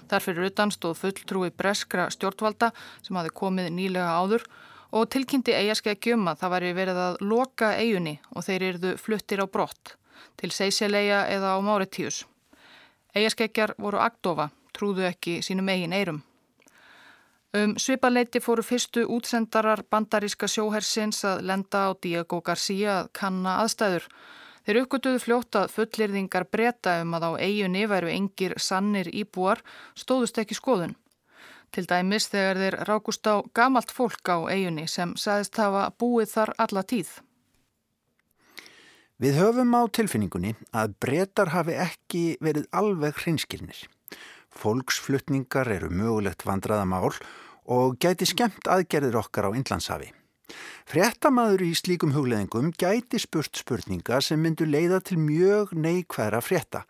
Þarfir 0.10 0.41
utan 0.47 0.73
stóð 0.73 0.97
fulltrúi 1.04 1.52
breskra 1.54 2.08
stjórnvalda 2.10 2.71
sem 3.06 3.21
hafi 3.21 3.36
komið 3.38 3.69
nýlega 3.78 4.17
áður 4.17 4.47
og 4.89 5.06
tilkynnti 5.13 5.54
eigaskeggjum 5.62 6.26
að 6.34 6.41
það 6.41 6.56
væri 6.58 6.73
verið 6.82 7.06
að 7.06 7.21
loka 7.21 7.71
eigunni 7.78 8.17
og 8.34 8.49
þeir 8.49 8.69
eruðu 8.71 8.97
fluttir 8.97 9.45
á 9.45 9.47
brott 9.47 9.93
til 10.41 10.49
Seysileia 10.49 11.28
eða 11.30 11.54
á 11.54 11.62
Máritíus. 11.62 12.23
Eigaskeggjar 13.13 13.78
voru 13.78 14.02
agdofa, 14.02 14.49
trúðu 14.73 15.06
ekki 15.06 15.43
sínum 15.45 15.69
eigin 15.69 15.93
eirum. 15.93 16.23
Um 17.53 17.75
svipaleiti 17.77 18.39
fóru 18.41 18.63
fyrstu 18.65 19.03
útsendarar 19.13 19.83
bandaríska 19.89 20.47
sjóhersins 20.49 21.21
að 21.25 21.43
lenda 21.49 21.85
á 21.85 21.89
Diego 22.01 22.41
García 22.41 23.03
að 23.03 23.11
kanna 23.13 23.59
aðstæður 23.61 24.07
Þeir 24.63 24.79
uppgötuðu 24.79 25.19
fljótt 25.19 25.57
að 25.59 25.71
fullirðingar 25.75 26.45
breyta 26.47 26.95
um 27.03 27.15
að 27.17 27.25
á 27.27 27.31
eiginni 27.43 27.83
væru 27.91 28.07
engir 28.07 28.55
sannir 28.63 29.09
íbúar 29.11 29.59
stóðust 29.99 30.39
ekki 30.39 30.55
skoðun. 30.55 30.95
Til 31.73 31.83
dæmis 31.89 32.29
þegar 32.31 32.61
þeir 32.61 32.77
rákust 32.87 33.27
á 33.27 33.43
gamalt 33.51 33.91
fólk 33.91 34.31
á 34.31 34.47
eiginni 34.47 34.87
sem 34.87 35.17
sagðist 35.19 35.59
hafa 35.59 35.89
búið 35.99 36.31
þar 36.31 36.53
alla 36.63 36.83
tíð. 36.87 37.11
Við 39.19 39.39
höfum 39.41 39.75
á 39.75 39.81
tilfinningunni 39.91 40.55
að 40.71 40.95
breytar 41.03 41.51
hafi 41.51 41.75
ekki 41.83 42.23
verið 42.43 42.69
alveg 42.71 43.19
hrinskilnir. 43.19 43.83
Fólksflutningar 44.53 45.67
eru 45.75 45.89
mögulegt 45.91 46.45
vandraðamál 46.47 47.11
og 47.11 47.19
gæti 47.99 48.28
skemmt 48.28 48.67
aðgerðir 48.67 49.19
okkar 49.21 49.49
á 49.49 49.56
Inlandshafi. 49.56 50.12
Fréttamaður 50.89 51.63
í 51.65 51.71
slíkum 51.78 52.12
hugleðingum 52.13 52.73
gæti 52.76 53.21
spurt 53.21 53.56
spurninga 53.58 54.19
sem 54.21 54.41
myndu 54.41 54.67
leiða 54.67 54.99
til 55.02 55.17
mjög 55.21 55.71
neikværa 55.73 56.41
frétta 56.43 56.84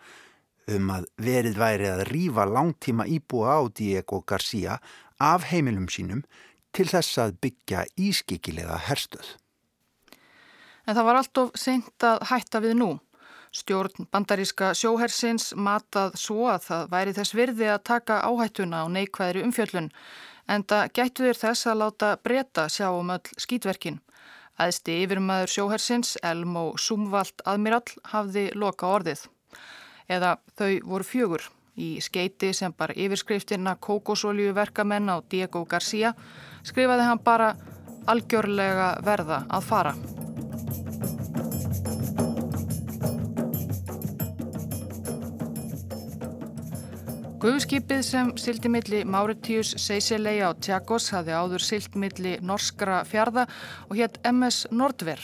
um 0.71 0.89
að 0.95 1.07
verið 1.19 1.59
væri 1.59 1.89
að 1.91 2.03
rýfa 2.09 2.45
langtíma 2.47 3.05
íbúa 3.11 3.59
á 3.59 3.61
Diego 3.67 4.23
García 4.23 4.79
af 5.19 5.47
heimilum 5.51 5.89
sínum 5.91 6.23
til 6.73 6.87
þess 6.89 7.19
að 7.21 7.37
byggja 7.43 7.85
ískikilega 7.99 8.79
herstöð. 8.87 9.35
En 10.87 10.95
það 10.95 11.07
var 11.07 11.19
allt 11.19 11.39
of 11.39 11.51
seint 11.59 12.03
að 12.03 12.23
hætta 12.31 12.61
við 12.63 12.77
nú. 12.79 12.91
Stjórn 13.53 14.07
bandaríska 14.09 14.71
sjóhersins 14.73 15.51
matað 15.53 16.15
svo 16.17 16.47
að 16.49 16.63
það 16.67 16.87
væri 16.95 17.13
þess 17.19 17.35
virði 17.37 17.67
að 17.69 17.83
taka 17.85 18.23
áhættuna 18.25 18.81
á 18.81 18.85
neikvæðri 18.89 19.43
umfjöllun 19.45 19.91
en 20.47 20.63
það 20.63 20.89
gættu 20.97 21.27
þér 21.27 21.39
þess 21.39 21.69
að 21.69 21.79
láta 21.81 22.09
breyta 22.23 22.67
sjá 22.69 22.89
um 22.91 23.13
öll 23.13 23.37
skýtverkin. 23.39 23.99
Æðsti 24.59 24.99
yfirmaður 25.03 25.49
sjóhersins, 25.49 26.17
Elmo 26.21 26.73
Sumvald 26.77 27.41
Admiral, 27.45 27.85
hafði 28.11 28.49
loka 28.53 28.89
orðið. 28.89 29.25
Eða 30.09 30.37
þau 30.57 30.71
voru 30.85 31.07
fjögur. 31.07 31.47
Í 31.73 31.97
skeiti 32.05 32.51
sem 32.53 32.73
bar 32.77 32.93
yfirskriftina 32.93 33.73
Kókosólju 33.81 34.53
verkamenn 34.53 35.09
á 35.09 35.25
Diego 35.25 35.63
García 35.65 36.13
skrifaði 36.61 37.07
hann 37.09 37.23
bara 37.25 37.55
algjörlega 38.05 38.93
verða 39.01 39.41
að 39.49 39.67
fara. 39.71 39.95
Guðskipið 47.43 48.01
sem 48.07 48.29
sildi 48.39 48.69
milli 48.71 49.01
Mauritius 49.03 49.73
Seysileia 49.83 50.45
og 50.53 50.61
Tjagos 50.63 51.09
hafði 51.11 51.33
áður 51.35 51.65
sild 51.67 51.97
milli 51.99 52.37
norskra 52.39 53.01
fjörða 53.03 53.43
og 53.89 53.99
hétt 53.99 54.15
MS 54.29 54.69
Nordver. 54.71 55.19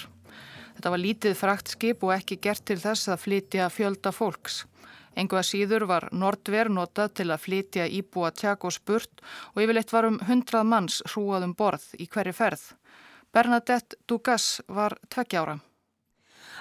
Þetta 0.75 0.91
var 0.91 0.99
lítið 0.99 1.37
frakt 1.39 1.71
skip 1.71 2.03
og 2.03 2.11
ekki 2.17 2.41
gert 2.43 2.65
til 2.67 2.75
þess 2.83 3.07
að 3.07 3.23
flytja 3.23 3.69
fjölda 3.71 4.11
fólks. 4.11 4.65
Engu 5.15 5.39
að 5.39 5.47
síður 5.53 5.87
var 5.87 6.09
Nordver 6.11 6.67
notað 6.67 7.15
til 7.21 7.29
að 7.31 7.45
flytja 7.47 7.87
íbúa 7.87 8.35
Tjagos 8.35 8.83
burt 8.83 9.23
og 9.55 9.63
yfirleitt 9.63 9.95
var 9.95 10.11
um 10.11 10.19
hundrað 10.27 10.71
manns 10.75 11.01
hrúað 11.13 11.47
um 11.47 11.55
borð 11.55 11.87
í 11.95 12.11
hverju 12.11 12.35
ferð. 12.35 12.73
Bernadette 13.31 13.95
Dugas 14.11 14.57
var 14.67 14.99
tveggjára. 15.07 15.61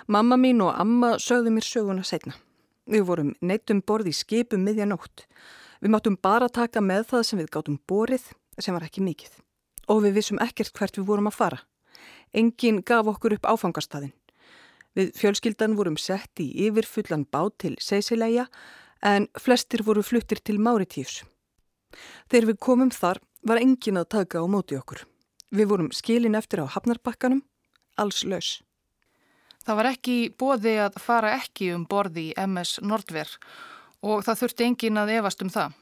Mamma 0.06 0.38
mín 0.38 0.62
og 0.62 0.76
amma 0.78 1.16
sögðu 1.18 1.50
mér 1.50 1.66
söguna 1.66 2.06
setna. 2.06 2.38
Við 2.88 3.04
vorum 3.04 3.34
neittum 3.44 3.82
borð 3.84 4.08
í 4.08 4.14
skipum 4.16 4.62
miðjanótt. 4.64 5.26
Við 5.82 5.92
máttum 5.92 6.16
bara 6.16 6.48
taka 6.48 6.80
með 6.80 7.04
það 7.10 7.26
sem 7.28 7.40
við 7.42 7.50
gáttum 7.54 7.80
borið 7.88 8.30
sem 8.58 8.74
var 8.74 8.86
ekki 8.86 9.04
mikið. 9.04 9.34
Og 9.92 10.02
við 10.04 10.16
vissum 10.18 10.40
ekkert 10.42 10.72
hvert 10.76 10.96
við 10.96 11.08
vorum 11.10 11.28
að 11.28 11.36
fara. 11.36 11.60
Engin 12.32 12.80
gaf 12.84 13.08
okkur 13.12 13.36
upp 13.36 13.48
áfangastadin. 13.48 14.14
Við 14.96 15.12
fjölskyldan 15.20 15.76
vorum 15.78 15.98
sett 16.00 16.40
í 16.42 16.48
yfirfullan 16.66 17.26
bát 17.30 17.54
til 17.62 17.76
Seysileia 17.80 18.48
en 19.04 19.28
flestir 19.38 19.84
voru 19.86 20.02
fluttir 20.02 20.40
til 20.42 20.58
Máritíus. 20.58 21.22
Þegar 22.32 22.48
við 22.50 22.58
komum 22.64 22.90
þar 22.90 23.20
var 23.46 23.60
engin 23.60 24.00
að 24.00 24.10
taka 24.16 24.42
á 24.42 24.46
móti 24.48 24.78
okkur. 24.80 25.04
Við 25.54 25.70
vorum 25.70 25.92
skilin 25.94 26.36
eftir 26.36 26.64
á 26.64 26.66
hafnarbakkanum, 26.66 27.44
alls 27.96 28.24
laus. 28.24 28.58
Það 29.68 29.76
var 29.76 29.86
ekki 29.90 30.12
bóði 30.40 30.70
að 30.80 30.94
fara 31.04 31.34
ekki 31.36 31.66
um 31.76 31.82
borði 31.84 32.22
í 32.30 32.36
MS 32.40 32.78
Nordver 32.88 33.28
og 34.00 34.22
það 34.24 34.38
þurfti 34.40 34.64
engin 34.64 35.00
að 35.02 35.10
evast 35.18 35.42
um 35.44 35.50
það. 35.52 35.74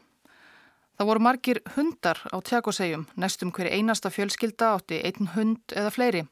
Það 0.99 1.09
voru 1.13 1.23
margir 1.23 1.61
hundar 1.77 2.19
á 2.35 2.37
tjakosegjum, 2.43 3.05
nestum 3.15 3.53
hver 3.55 3.69
einasta 3.71 4.11
fjölskylda 4.11 4.73
átti 4.75 4.99
einn 5.07 5.31
hund 5.37 5.71
eða 5.71 5.93
fleiri. 5.95 6.23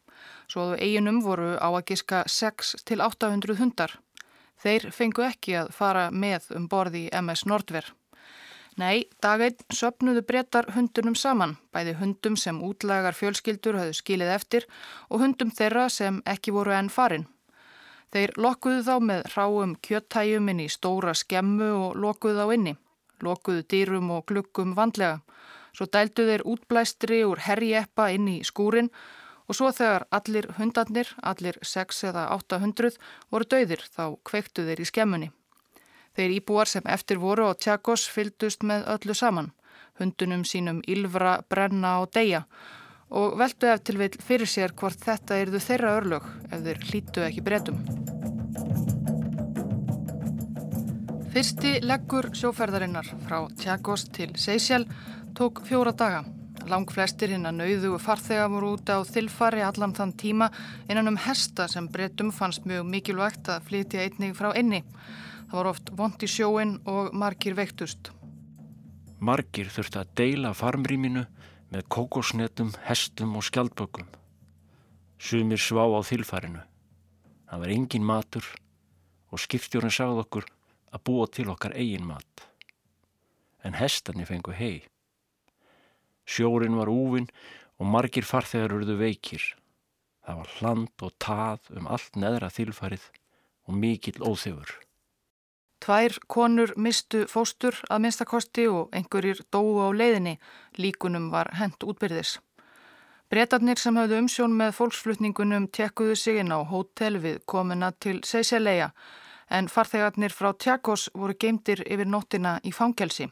Svo 0.51 0.65
að 0.73 0.83
eiginum 0.83 1.21
voru 1.23 1.53
á 1.55 1.69
að 1.71 1.85
giska 1.93 2.25
6 2.27 2.73
til 2.91 2.99
800 3.07 3.61
hundar. 3.61 3.95
Þeir 4.59 4.89
fengu 4.91 5.23
ekki 5.23 5.55
að 5.61 5.71
fara 5.77 6.09
með 6.11 6.49
um 6.59 6.67
borði 6.67 7.05
í 7.05 7.13
MS 7.21 7.45
Nordver. 7.47 7.87
Nei, 8.83 9.07
daginn 9.23 9.63
söpnuðu 9.71 10.25
brettar 10.27 10.73
hundunum 10.75 11.15
saman, 11.15 11.55
bæði 11.71 11.95
hundum 12.01 12.35
sem 12.35 12.59
útlagar 12.67 13.15
fjölskyldur 13.15 13.79
hafðu 13.79 13.95
skilið 14.01 14.35
eftir 14.41 14.67
og 15.07 15.23
hundum 15.23 15.55
þeirra 15.55 15.87
sem 15.87 16.19
ekki 16.27 16.51
voru 16.51 16.75
enn 16.75 16.91
farin. 16.91 17.29
Þeir 18.15 18.31
lokkuðu 18.39 18.83
þá 18.87 18.97
með 19.03 19.25
ráum 19.33 19.71
kjöttæjum 19.83 20.51
inn 20.53 20.61
í 20.63 20.69
stóra 20.71 21.17
skemmu 21.19 21.71
og 21.75 21.97
lokkuðu 21.99 22.37
þá 22.39 22.53
inni. 22.55 22.75
Lokkuðu 23.27 23.65
dýrum 23.73 24.13
og 24.15 24.23
glukkum 24.31 24.77
vandlega. 24.77 25.17
Svo 25.75 25.89
dældu 25.91 26.29
þeir 26.29 26.45
útblæstri 26.47 27.19
úr 27.27 27.43
herjeppa 27.43 28.07
inn 28.15 28.29
í 28.31 28.37
skúrin 28.47 28.93
og 29.49 29.59
svo 29.59 29.73
þegar 29.75 30.07
allir 30.15 30.47
hundarnir, 30.61 31.11
allir 31.27 31.59
6 31.59 32.05
eða 32.13 32.29
800, 32.37 32.95
voru 33.35 33.49
dauðir 33.51 33.83
þá 33.83 34.15
kveiktu 34.31 34.63
þeir 34.69 34.85
í 34.85 34.89
skemmunni. 34.93 35.33
Þeir 36.15 36.37
íbúar 36.39 36.71
sem 36.71 36.87
eftir 36.87 37.19
voru 37.19 37.51
á 37.51 37.59
Tjakos 37.59 38.07
fyldust 38.07 38.63
með 38.63 38.87
öllu 38.95 39.19
saman, 39.19 39.51
hundunum 39.99 40.47
sínum 40.47 40.85
Ylvra, 40.87 41.41
Brenna 41.51 41.99
og 42.05 42.15
Deja 42.15 42.45
og 43.11 43.37
veldu 43.39 43.69
ef 43.71 43.83
til 43.85 43.99
vil 44.01 44.17
fyrir 44.25 44.49
sér 44.49 44.75
hvort 44.79 45.01
þetta 45.01 45.41
erðu 45.43 45.61
þeirra 45.63 45.97
örlög 45.99 46.29
ef 46.51 46.65
þeir 46.65 46.85
hlítu 46.89 47.25
ekki 47.27 47.45
breytum. 47.45 47.83
Fyrsti 51.35 51.81
leggur 51.83 52.29
sjóferðarinnar 52.31 53.09
frá 53.27 53.41
Tjakos 53.59 54.07
til 54.15 54.31
Seysjál 54.39 54.85
tók 55.35 55.65
fjóra 55.67 55.91
daga. 55.91 56.23
Lang 56.71 56.89
flestir 56.89 57.33
hinn 57.35 57.45
að 57.49 57.59
nauðu 57.59 57.97
farþega 58.01 58.47
voru 58.53 58.77
út 58.77 58.89
á 58.89 59.03
þilfari 59.05 59.65
allan 59.67 59.93
þann 59.97 60.15
tíma 60.17 60.49
innan 60.89 61.11
um 61.11 61.19
hesta 61.21 61.67
sem 61.69 61.89
breytum 61.91 62.31
fannst 62.33 62.69
mjög 62.71 62.87
mikilvægt 62.89 63.51
að 63.51 63.67
flytja 63.67 64.05
einnig 64.07 64.37
frá 64.39 64.53
inni. 64.57 64.85
Það 65.51 65.59
var 65.59 65.71
oft 65.73 65.91
vond 65.99 66.23
í 66.23 66.31
sjóin 66.31 66.79
og 66.87 67.11
margir 67.13 67.59
veiktust. 67.59 68.13
Margir 69.19 69.69
þurfti 69.75 70.01
að 70.01 70.15
deila 70.21 70.55
farmrýminu 70.55 71.27
með 71.73 71.87
kókosnetum, 71.93 72.73
hestum 72.87 73.37
og 73.39 73.47
skjaldbökum. 73.47 74.07
Sumir 75.19 75.61
svá 75.63 75.85
á 75.89 76.01
þilfarinu. 76.05 76.63
Það 77.49 77.63
var 77.63 77.73
engin 77.75 78.07
matur 78.07 78.47
og 79.33 79.43
skiptjórun 79.43 79.95
sagði 79.95 80.25
okkur 80.25 80.47
að 80.95 81.05
búa 81.09 81.27
til 81.31 81.49
okkar 81.53 81.75
eigin 81.79 82.07
mat. 82.07 82.47
En 83.65 83.77
hestarni 83.79 84.27
fengu 84.29 84.53
hei. 84.53 84.85
Sjórin 86.25 86.77
var 86.79 86.93
úvinn 86.93 87.29
og 87.81 87.91
margir 87.91 88.27
farþegar 88.29 88.77
urðu 88.79 88.99
veikir. 89.01 89.43
Það 90.25 90.41
var 90.41 90.55
hland 90.59 91.05
og 91.05 91.17
tað 91.21 91.71
um 91.77 91.89
allt 91.91 92.17
neðra 92.17 92.53
þilfarið 92.53 93.11
og 93.69 93.79
mikill 93.81 94.21
óþefur. 94.25 94.84
Tvær 95.85 96.15
konur 96.33 96.71
mistu 96.81 97.27
fóstur 97.29 97.77
að 97.93 98.07
minnstakosti 98.07 98.63
og 98.73 98.95
einhverjir 98.97 99.43
dóu 99.53 99.83
á 99.85 99.93
leiðinni. 99.93 100.39
Líkunum 100.81 101.27
var 101.29 101.51
hent 101.59 101.85
útbyrðis. 101.85 102.39
Bretarnir 103.29 103.77
sem 103.77 103.97
hafðu 104.01 104.23
umsjón 104.23 104.55
með 104.57 104.71
fólksflutningunum 104.79 105.67
tekkuðu 105.77 106.15
sig 106.17 106.39
inn 106.41 106.55
á 106.57 106.65
hótel 106.65 107.19
við 107.21 107.43
komuna 107.45 107.91
til 108.01 108.23
Seyselleia 108.25 108.93
en 109.51 109.69
farþegarnir 109.69 110.33
frá 110.33 110.55
Tjakos 110.57 111.11
voru 111.13 111.37
geimdir 111.37 111.83
yfir 111.85 112.09
nóttina 112.09 112.55
í 112.65 112.73
fangelsi. 112.73 113.29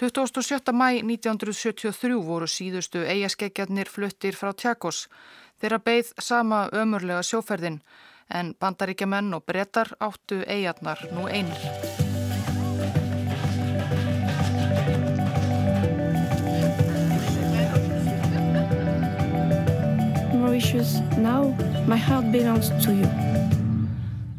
27. 0.00 0.72
mæ 0.72 1.02
1973 1.02 2.22
voru 2.24 2.48
síðustu 2.48 3.04
eigaskeggjarnir 3.04 3.92
fluttir 3.92 4.32
frá 4.32 4.54
Tjakos. 4.56 5.10
Þeirra 5.60 5.78
beigð 5.78 6.14
sama 6.18 6.62
ömurlega 6.72 7.20
sjóferðin 7.20 7.82
en 8.30 8.54
bandaríkjaman 8.60 9.34
og 9.34 9.44
brettar 9.46 9.94
áttu 10.00 10.42
eigarnar 10.46 10.98
nú 11.12 11.26
einir. 11.26 11.62
Mauritius, 20.34 21.00
now 21.18 21.54
my 21.86 21.96
heart 21.96 22.30
belongs 22.30 22.70
to 22.84 22.92
you. 22.92 23.41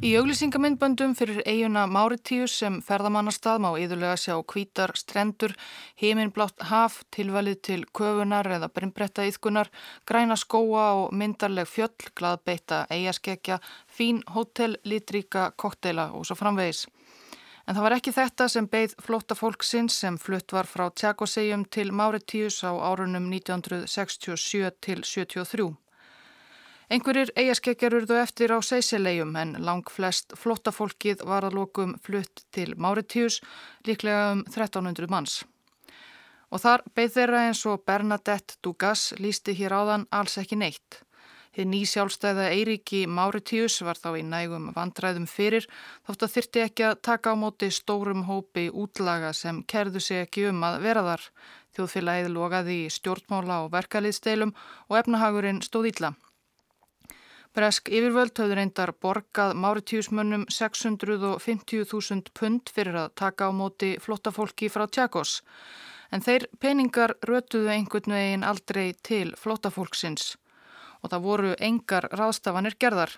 Í 0.03 0.09
auglýsingamindböndum 0.19 1.13
fyrir 1.15 1.37
eiguna 1.47 1.85
Máritíus 1.87 2.57
sem 2.59 2.81
ferðamannastað 2.83 3.61
má 3.63 3.69
yðurlega 3.79 4.17
sjá 4.19 4.33
kvítar 4.51 4.91
strendur, 4.99 5.53
heiminblátt 6.01 6.65
haf, 6.67 6.97
tilvalið 7.15 7.61
til 7.63 7.77
köfunar 7.95 8.49
eða 8.51 8.67
brimbretta 8.67 9.23
yðkunar, 9.29 9.69
græna 10.03 10.35
skóa 10.35 10.89
og 10.97 11.13
myndarleg 11.15 11.69
fjöll, 11.71 12.09
gladbeita 12.19 12.81
eigaskekja, 12.91 13.61
fín 13.87 14.19
hótel, 14.35 14.75
litríka, 14.83 15.53
koktela 15.55 16.09
og 16.11 16.27
svo 16.27 16.35
framvegis. 16.35 16.83
En 17.63 17.77
það 17.77 17.85
var 17.87 17.95
ekki 17.95 18.15
þetta 18.17 18.49
sem 18.51 18.67
beigð 18.67 18.97
flóta 19.05 19.37
fólksins 19.39 20.01
sem 20.03 20.17
flutt 20.19 20.51
var 20.51 20.67
frá 20.67 20.89
Tjakosegjum 20.91 21.63
til 21.71 21.95
Máritíus 21.95 22.59
á 22.67 22.75
árunum 22.75 23.31
1967 23.31 24.67
til 24.83 25.07
73. 25.07 25.71
Einhverjir 26.93 27.32
eigaskeggjar 27.34 27.95
urðu 27.97 28.19
eftir 28.21 28.51
á 28.53 28.62
Seysilegjum 28.62 29.32
en 29.41 29.56
lang 29.65 29.88
flest 29.89 30.36
flottafólkið 30.38 31.23
var 31.25 31.47
að 31.47 31.56
lokum 31.58 31.95
flutt 32.06 32.43
til 32.53 32.75
Máritíus, 32.77 33.39
líklega 33.88 34.27
um 34.36 34.43
1300 34.45 35.10
manns. 35.10 35.39
Og 36.53 36.62
þar 36.62 36.84
beigð 36.93 37.15
þeirra 37.15 37.39
eins 37.47 37.63
og 37.65 37.82
Bernadette 37.88 38.60
Dugas 38.62 39.08
lísti 39.17 39.56
hér 39.58 39.73
áðan 39.73 40.06
alls 40.13 40.38
ekki 40.38 40.60
neitt. 40.62 40.99
Þið 41.58 41.67
ný 41.71 41.79
sjálfstæða 41.89 42.45
Eiríki 42.51 42.99
Máritíus 43.10 43.79
var 43.88 43.97
þá 43.97 44.12
í 44.19 44.21
nægum 44.27 44.67
vandræðum 44.75 45.25
fyrir 45.29 45.65
þótt 46.06 46.27
að 46.27 46.34
þyrti 46.36 46.62
ekki 46.67 46.86
að 46.91 47.01
taka 47.10 47.34
á 47.34 47.36
móti 47.41 47.71
stórum 47.73 48.27
hópi 48.27 48.67
útlaga 48.69 49.32
sem 49.34 49.63
kerðu 49.65 50.01
sig 50.01 50.27
ekki 50.27 50.45
um 50.51 50.62
að 50.69 50.77
vera 50.86 51.01
þar. 51.10 51.25
Þjóðfélagið 51.73 52.29
logaði 52.38 52.77
í 52.84 52.93
stjórnmála 52.93 53.63
og 53.65 53.73
verkaliðsdeilum 53.79 54.53
og 54.91 54.99
efnahagurinn 55.01 55.63
stóð 55.65 55.89
ítla. 55.89 56.13
Bresk 57.53 57.91
yfirvöld 57.93 58.31
höfður 58.33 58.57
reyndar 58.57 58.91
borgað 58.97 59.51
Máritíusmönnum 59.61 60.47
650.000 60.49 62.31
pund 62.33 62.71
fyrir 62.73 62.95
að 62.97 63.11
taka 63.21 63.45
á 63.45 63.51
móti 63.53 63.91
flottafólki 64.01 64.71
frá 64.73 64.87
Tjakos. 64.89 65.43
En 66.09 66.25
þeir 66.25 66.47
peningar 66.57 67.13
rötuðu 67.21 67.69
einhvern 67.75 68.15
veginn 68.15 68.45
aldrei 68.47 68.95
til 69.05 69.35
flottafólksins 69.37 70.31
og 71.03 71.13
það 71.13 71.27
voru 71.27 71.53
engar 71.69 72.09
ráðstafanir 72.09 72.79
gerðar. 72.81 73.13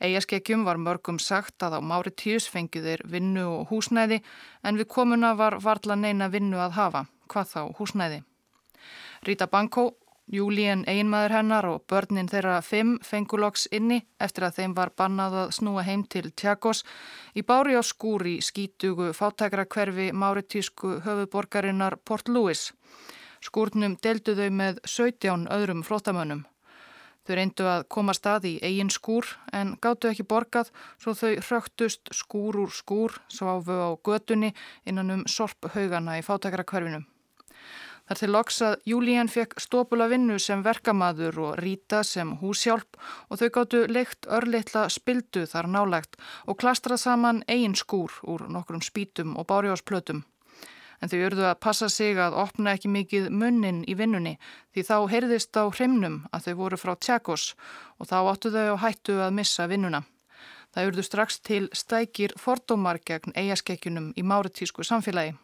Eigaskekkjum 0.00 0.64
var 0.64 0.80
mörgum 0.80 1.20
sagt 1.20 1.60
að 1.60 1.76
á 1.76 1.80
Máritíus 1.84 2.48
fengið 2.48 2.88
þeir 2.88 3.04
vinnu 3.12 3.44
og 3.58 3.68
húsnæði 3.74 4.22
en 4.64 4.80
við 4.80 4.88
komuna 4.96 5.34
var 5.36 5.58
varla 5.60 6.00
neina 6.00 6.32
vinnu 6.32 6.56
að 6.64 6.78
hafa, 6.80 7.06
hvað 7.28 7.52
þá 7.52 7.60
húsnæði. 7.76 8.24
Rita 9.28 9.52
Bankó 9.52 9.90
Júlíen 10.26 10.80
einmaður 10.90 11.32
hennar 11.36 11.66
og 11.70 11.84
börnin 11.86 12.26
þeirra 12.26 12.56
fimm 12.66 12.96
fenguloks 13.06 13.68
inni 13.78 14.00
eftir 14.18 14.48
að 14.48 14.56
þeim 14.56 14.74
var 14.74 14.90
bannað 14.98 15.36
að 15.42 15.52
snúa 15.54 15.84
heim 15.86 16.02
til 16.02 16.32
Tjakos 16.34 16.82
í 17.38 17.44
bári 17.46 17.78
á 17.78 17.82
skúri 17.86 18.40
skítugu 18.42 19.12
fátækra 19.14 19.68
hverfi 19.70 20.08
máritísku 20.10 20.96
höfuborgarinnar 21.06 21.98
Port 22.02 22.26
Louis. 22.26 22.72
Skúrnum 23.38 23.94
deldu 24.02 24.34
þau 24.34 24.50
með 24.50 24.82
17 24.82 25.46
öðrum 25.46 25.86
flottamönnum. 25.86 26.42
Þau 27.26 27.34
reyndu 27.38 27.70
að 27.70 27.88
koma 27.90 28.14
stað 28.14 28.50
í 28.50 28.56
eigin 28.66 28.90
skúr 28.90 29.30
en 29.54 29.76
gáttu 29.82 30.10
ekki 30.10 30.26
borgað 30.26 30.74
svo 30.98 31.14
þau 31.14 31.36
hrögtust 31.38 32.10
skúr 32.14 32.64
úr 32.66 32.74
skúr 32.74 33.14
sváfu 33.30 33.78
á 33.78 33.94
götunni 34.02 34.56
innan 34.86 35.20
um 35.20 35.28
sorphaugana 35.30 36.18
í 36.18 36.26
fátækra 36.26 36.66
hverfinum. 36.66 37.06
Þar 38.06 38.18
til 38.20 38.28
loks 38.30 38.60
að 38.62 38.74
Júlíen 38.86 39.26
fekk 39.26 39.56
stópula 39.58 40.06
vinnu 40.06 40.36
sem 40.38 40.60
verkamaður 40.62 41.40
og 41.42 41.56
Ríta 41.58 42.04
sem 42.06 42.36
húsjálp 42.38 42.98
og 43.26 43.40
þau 43.40 43.48
gáttu 43.56 43.80
leikt 43.90 44.28
örlittla 44.30 44.84
spildu 44.94 45.42
þar 45.50 45.66
nálegt 45.74 46.14
og 46.46 46.58
klastrað 46.60 47.02
saman 47.02 47.42
eigin 47.50 47.74
skúr 47.74 48.14
úr 48.22 48.46
nokkrum 48.46 48.84
spítum 48.86 49.34
og 49.34 49.48
bárjásplötum. 49.50 50.22
En 51.02 51.10
þau 51.10 51.18
örðu 51.26 51.48
að 51.50 51.58
passa 51.60 51.88
sig 51.90 52.14
að 52.16 52.36
opna 52.38 52.76
ekki 52.76 52.88
mikið 52.94 53.26
munnin 53.34 53.82
í 53.90 53.96
vinnunni 53.98 54.36
því 54.70 54.84
þá 54.86 54.96
heyrðist 55.10 55.58
á 55.58 55.66
hreimnum 55.66 56.20
að 56.30 56.46
þau 56.46 56.54
voru 56.60 56.78
frá 56.78 56.94
Tjakos 56.94 57.54
og 57.98 58.06
þá 58.06 58.18
áttu 58.22 58.52
þau 58.54 58.78
á 58.78 58.82
hættu 58.86 59.16
að 59.18 59.34
missa 59.40 59.66
vinnuna. 59.66 60.04
Það 60.70 60.92
örðu 60.92 61.04
strax 61.08 61.40
til 61.40 61.66
stækir 61.74 62.36
fordómar 62.38 63.00
gegn 63.02 63.34
eigaskekkjunum 63.34 64.12
í 64.14 64.22
máritísku 64.22 64.86
samfélagi. 64.86 65.34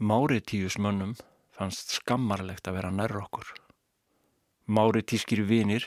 Máritíusmönnum 0.00 1.14
fannst 1.62 1.94
skammarlegt 1.94 2.66
að 2.66 2.80
vera 2.80 2.90
nær 2.90 3.14
okkur. 3.22 3.46
Mári 4.66 5.02
tískir 5.06 5.44
vinir, 5.46 5.86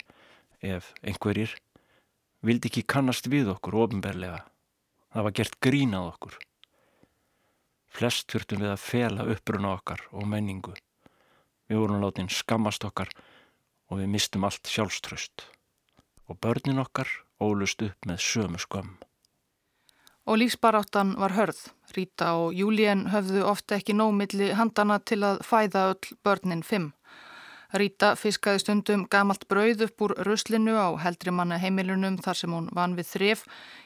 ef 0.63 0.93
einhverjir, 1.03 1.55
vildi 2.45 2.69
ekki 2.69 2.85
kannast 2.87 3.27
við 3.31 3.51
okkur 3.55 3.81
ofinberlega. 3.83 4.43
Það 5.11 5.27
var 5.27 5.35
gert 5.39 5.57
grínað 5.63 6.09
okkur. 6.13 6.37
Flest 7.95 8.31
þurftum 8.31 8.63
við 8.63 8.73
að 8.73 8.83
fela 8.83 9.27
uppruna 9.31 9.73
okkar 9.75 10.03
og 10.11 10.27
menningu. 10.31 10.75
Við 11.67 11.81
vorum 11.81 12.03
látin 12.03 12.31
skammast 12.31 12.83
okkar 12.87 13.11
og 13.89 14.01
við 14.01 14.11
mistum 14.15 14.47
allt 14.47 14.67
sjálfströst. 14.67 15.47
Og 16.27 16.39
börnin 16.39 16.83
okkar 16.83 17.09
ólust 17.39 17.83
upp 17.85 18.07
með 18.07 18.23
sömu 18.23 18.59
skömm. 18.61 18.95
Og 20.25 20.37
lífsbaráttan 20.41 21.15
var 21.21 21.35
hörð. 21.37 21.59
Ríta 21.93 22.33
og 22.33 22.53
Júlien 22.57 23.05
höfðu 23.13 23.43
ofta 23.45 23.77
ekki 23.77 23.93
nómilli 23.93 24.51
handana 24.57 24.97
til 24.99 25.21
að 25.23 25.43
fæða 25.45 25.83
öll 25.93 26.15
börnin 26.25 26.63
fimm. 26.65 26.91
Ríta 27.75 28.13
fiskaði 28.15 28.61
stundum 28.61 29.05
gamalt 29.11 29.47
brauð 29.51 29.83
upp 29.85 30.01
úr 30.05 30.13
ruslinu 30.27 30.75
á 30.79 30.95
heldri 31.01 31.31
manna 31.31 31.57
heimilunum 31.59 32.17
þar 32.23 32.39
sem 32.39 32.53
hún 32.55 32.69
vann 32.75 32.95
við 32.95 33.09
þref, 33.09 33.45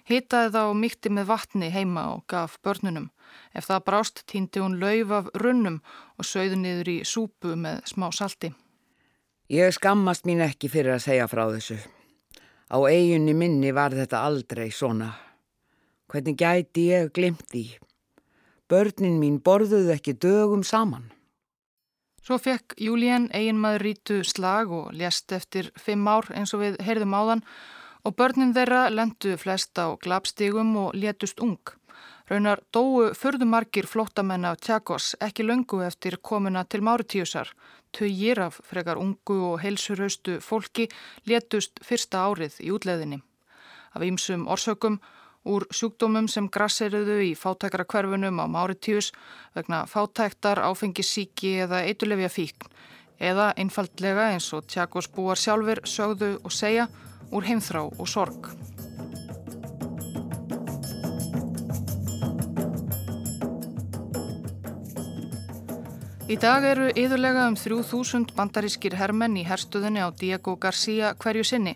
hitaði 0.10 0.62
og 0.62 0.76
mýtti 0.78 1.10
með 1.10 1.30
vatni 1.32 1.72
heima 1.74 2.06
og 2.14 2.26
gaf 2.30 2.60
börnunum. 2.64 3.10
Ef 3.54 3.70
það 3.70 3.86
brást 3.86 4.24
týndi 4.30 4.62
hún 4.62 4.80
lauf 4.82 5.14
af 5.20 5.32
runnum 5.34 5.80
og 6.18 6.28
sögði 6.28 6.60
niður 6.60 6.92
í 6.94 6.98
súpu 7.04 7.56
með 7.56 7.82
smá 7.90 8.10
salti. 8.14 8.52
Ég 9.50 9.74
skammast 9.74 10.28
mín 10.30 10.44
ekki 10.46 10.70
fyrir 10.70 10.98
að 11.00 11.08
segja 11.08 11.26
frá 11.28 11.48
þessu. 11.50 11.80
Á 12.70 12.78
eiginni 12.86 13.34
minni 13.34 13.74
var 13.74 13.96
þetta 13.98 14.22
aldrei 14.28 14.70
svona. 14.70 15.16
Hvernig 16.10 16.40
gæti 16.42 16.90
ég 16.90 17.12
glimt 17.14 17.46
því? 17.54 17.64
Börnin 18.70 19.20
mín 19.22 19.40
borðuðu 19.46 19.94
ekki 19.94 20.16
dögum 20.18 20.64
saman. 20.66 21.12
Svo 22.26 22.38
fekk 22.42 22.74
Júlien 22.82 23.28
eiginmaður 23.34 23.86
rítu 23.86 24.18
slag 24.26 24.72
og 24.74 24.90
lést 24.94 25.32
eftir 25.34 25.70
fimm 25.78 26.08
ár 26.10 26.28
eins 26.34 26.54
og 26.54 26.64
við 26.64 26.80
heyrðum 26.86 27.14
áðan 27.14 27.44
og 28.06 28.16
börnin 28.18 28.56
þeirra 28.58 28.88
lendu 28.90 29.36
flest 29.38 29.78
á 29.78 29.94
glapstígum 30.02 30.76
og 30.82 30.98
létust 30.98 31.42
ung. 31.46 31.62
Raunar 32.30 32.62
dóu 32.74 33.10
förðumarkir 33.18 33.86
flótamenn 33.90 34.46
af 34.46 34.60
Tjakos 34.62 35.16
ekki 35.22 35.46
löngu 35.46 35.82
eftir 35.86 36.20
komuna 36.22 36.64
til 36.66 36.82
Máritíusar. 36.86 37.54
Tögir 37.94 38.42
af 38.46 38.60
frekar 38.66 38.98
ungu 39.02 39.38
og 39.52 39.62
heilsurhaustu 39.62 40.38
fólki 40.42 40.90
létust 41.26 41.82
fyrsta 41.86 42.26
árið 42.30 42.60
í 42.66 42.70
útleðinni. 42.74 43.22
Af 43.94 44.06
ýmsum 44.06 44.46
orsökum 44.46 45.00
úr 45.48 45.66
sjúkdómum 45.72 46.28
sem 46.28 46.50
grasseriðu 46.52 47.20
í 47.30 47.32
fátækara 47.38 47.86
hverfunum 47.88 48.42
á 48.44 48.46
Máritíus 48.52 49.12
vegna 49.56 49.86
fátæktar, 49.88 50.60
áfengisíki 50.60 51.56
eða 51.66 51.84
eitulefja 51.88 52.30
fíkn 52.30 52.74
eða 53.20 53.52
einfaldlega 53.60 54.30
eins 54.34 54.52
og 54.56 54.68
Tjakos 54.68 55.10
búar 55.12 55.40
sjálfur 55.40 55.84
sögðu 55.84 56.38
og 56.44 56.52
segja 56.56 56.88
úr 57.32 57.48
heimþrá 57.48 57.86
og 57.88 58.08
sorg. 58.08 58.52
Í 66.30 66.36
dag 66.38 66.62
eru 66.62 66.92
yðurlega 66.94 67.48
um 67.50 67.56
3000 67.58 68.36
bandarískir 68.38 68.94
hermenn 69.00 69.40
í 69.42 69.48
herstuðinni 69.50 70.04
á 70.06 70.14
Diego 70.14 70.54
García 70.62 71.16
hverju 71.18 71.48
sinni 71.48 71.74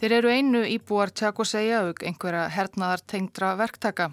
Þeir 0.00 0.14
eru 0.16 0.30
einu 0.32 0.60
íbúar 0.64 1.10
Tjakosegja 1.12 1.82
auk 1.84 1.98
einhverja 2.08 2.46
hernaðar 2.54 3.02
tengdra 3.12 3.50
verktaka. 3.58 4.06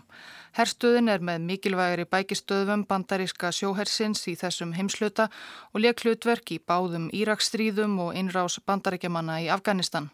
Herstuðin 0.58 1.08
er 1.08 1.22
með 1.24 1.46
mikilvægri 1.48 2.04
bækistöðum 2.12 2.82
bandaríska 2.90 3.54
sjóhersins 3.56 4.26
í 4.28 4.34
þessum 4.36 4.74
heimsluta 4.76 5.30
og 5.72 5.86
leik 5.86 6.04
hlutverk 6.04 6.52
í 6.52 6.58
báðum 6.60 7.06
Íraksstríðum 7.16 7.94
og 8.04 8.20
innrás 8.20 8.58
bandaríkjamanna 8.68 9.38
í 9.46 9.48
Afganistan. 9.56 10.10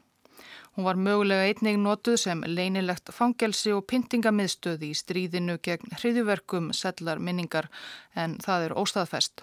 Hún 0.76 0.86
var 0.86 1.00
mögulega 1.08 1.48
einnig 1.50 1.80
notuð 1.82 2.20
sem 2.22 2.46
leinilegt 2.46 3.10
fangelsi 3.10 3.74
og 3.74 3.88
pyntingamiðstöð 3.90 4.86
í 4.86 4.92
stríðinu 4.94 5.58
gegn 5.58 5.98
hriðjuverkum 5.98 6.70
sellar 6.78 7.18
minningar 7.18 7.72
en 8.14 8.38
það 8.46 8.68
er 8.68 8.78
óstaðfest. 8.78 9.42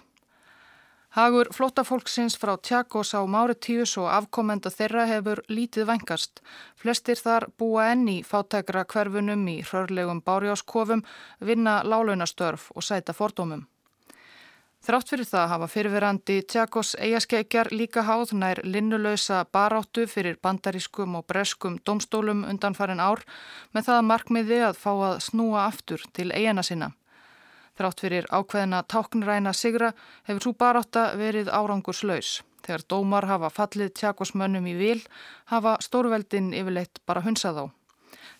Hagur 1.11 1.49
flótafólksins 1.51 2.37
frá 2.39 2.53
Tjakos 2.55 3.09
á 3.11 3.19
Máritíus 3.27 3.97
og 3.99 4.07
afkomenda 4.07 4.71
þeirra 4.71 5.03
hefur 5.09 5.41
lítið 5.51 5.89
vengast. 5.89 6.39
Flestir 6.79 7.19
þar 7.19 7.49
búa 7.59 7.89
enni 7.91 8.21
fátækra 8.23 8.85
hverfunum 8.87 9.43
í 9.51 9.57
hrörlegum 9.59 10.21
bárjáskofum, 10.23 11.03
vinna 11.43 11.81
lálaunastörf 11.83 12.69
og 12.71 12.87
sæta 12.87 13.11
fordómum. 13.11 13.65
Þrátt 14.81 15.11
fyrir 15.11 15.27
það 15.27 15.51
hafa 15.51 15.67
fyrirverandi 15.73 16.37
Tjakos 16.47 16.95
eigaskeikjar 16.95 17.73
líka 17.75 18.05
háð 18.07 18.31
nær 18.31 18.63
linnulösa 18.63 19.43
baráttu 19.51 20.07
fyrir 20.07 20.39
bandarískum 20.41 21.19
og 21.19 21.27
breskum 21.27 21.75
domstólum 21.83 22.47
undanfarin 22.47 23.03
ár 23.03 23.19
með 23.75 23.91
það 23.91 24.01
markmiði 24.13 24.63
að 24.71 24.79
fá 24.79 24.91
að 24.95 25.19
snúa 25.27 25.67
aftur 25.67 26.07
til 26.15 26.31
eigana 26.31 26.63
sinna. 26.63 26.93
Þrátt 27.79 28.03
fyrir 28.03 28.27
ákveðina 28.29 28.83
táknræna 28.91 29.53
sigra 29.55 29.91
hefur 30.27 30.43
svo 30.45 30.53
barátta 30.59 31.11
verið 31.19 31.51
árangurslaus. 31.51 32.41
Þegar 32.61 32.83
dómar 32.93 33.25
hafa 33.25 33.49
fallið 33.49 33.93
tjakosmönnum 33.97 34.67
í 34.69 34.73
vil 34.77 34.99
hafa 35.53 35.77
stórveldin 35.81 36.51
yfirleitt 36.53 37.01
bara 37.05 37.23
hunsað 37.25 37.63
á. 37.63 37.65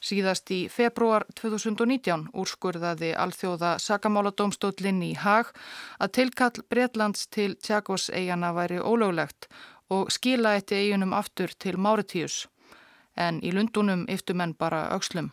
Síðast 0.01 0.49
í 0.53 0.59
februar 0.73 1.27
2019 1.37 2.27
úrskurðaði 2.41 3.11
alþjóða 3.23 3.75
sakamáladómstóllinn 3.83 5.01
í 5.05 5.11
Hag 5.13 5.51
að 6.01 6.13
tilkall 6.17 6.63
Breitlands 6.73 7.27
til 7.29 7.53
Tjakos 7.61 8.09
eigana 8.09 8.49
væri 8.57 8.79
ólöglegt 8.81 9.47
og 9.93 10.09
skila 10.13 10.55
eitt 10.57 10.73
eigunum 10.73 11.13
aftur 11.13 11.53
til 11.53 11.77
Máritíus. 11.77 12.47
En 13.15 13.41
í 13.45 13.53
lundunum 13.53 14.07
yftu 14.09 14.33
menn 14.33 14.57
bara 14.57 14.87
aukslum. 14.95 15.31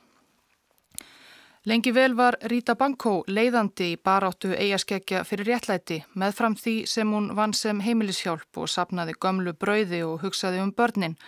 Lengi 1.69 1.91
vel 1.93 2.15
var 2.17 2.37
Rita 2.49 2.73
Banko 2.81 3.11
leiðandi 3.29 3.91
í 3.93 3.97
baráttu 4.01 4.55
eigaskeggja 4.57 5.19
fyrir 5.29 5.51
réttlæti 5.51 5.99
meðfram 6.17 6.55
því 6.57 6.73
sem 6.89 7.11
hún 7.13 7.27
vann 7.37 7.53
sem 7.53 7.83
heimilishjálp 7.85 8.61
og 8.63 8.71
sapnaði 8.73 9.13
gömlu 9.21 9.53
brauði 9.53 10.01
og 10.07 10.23
hugsaði 10.23 10.63
um 10.65 10.71
börnin, 10.73 11.19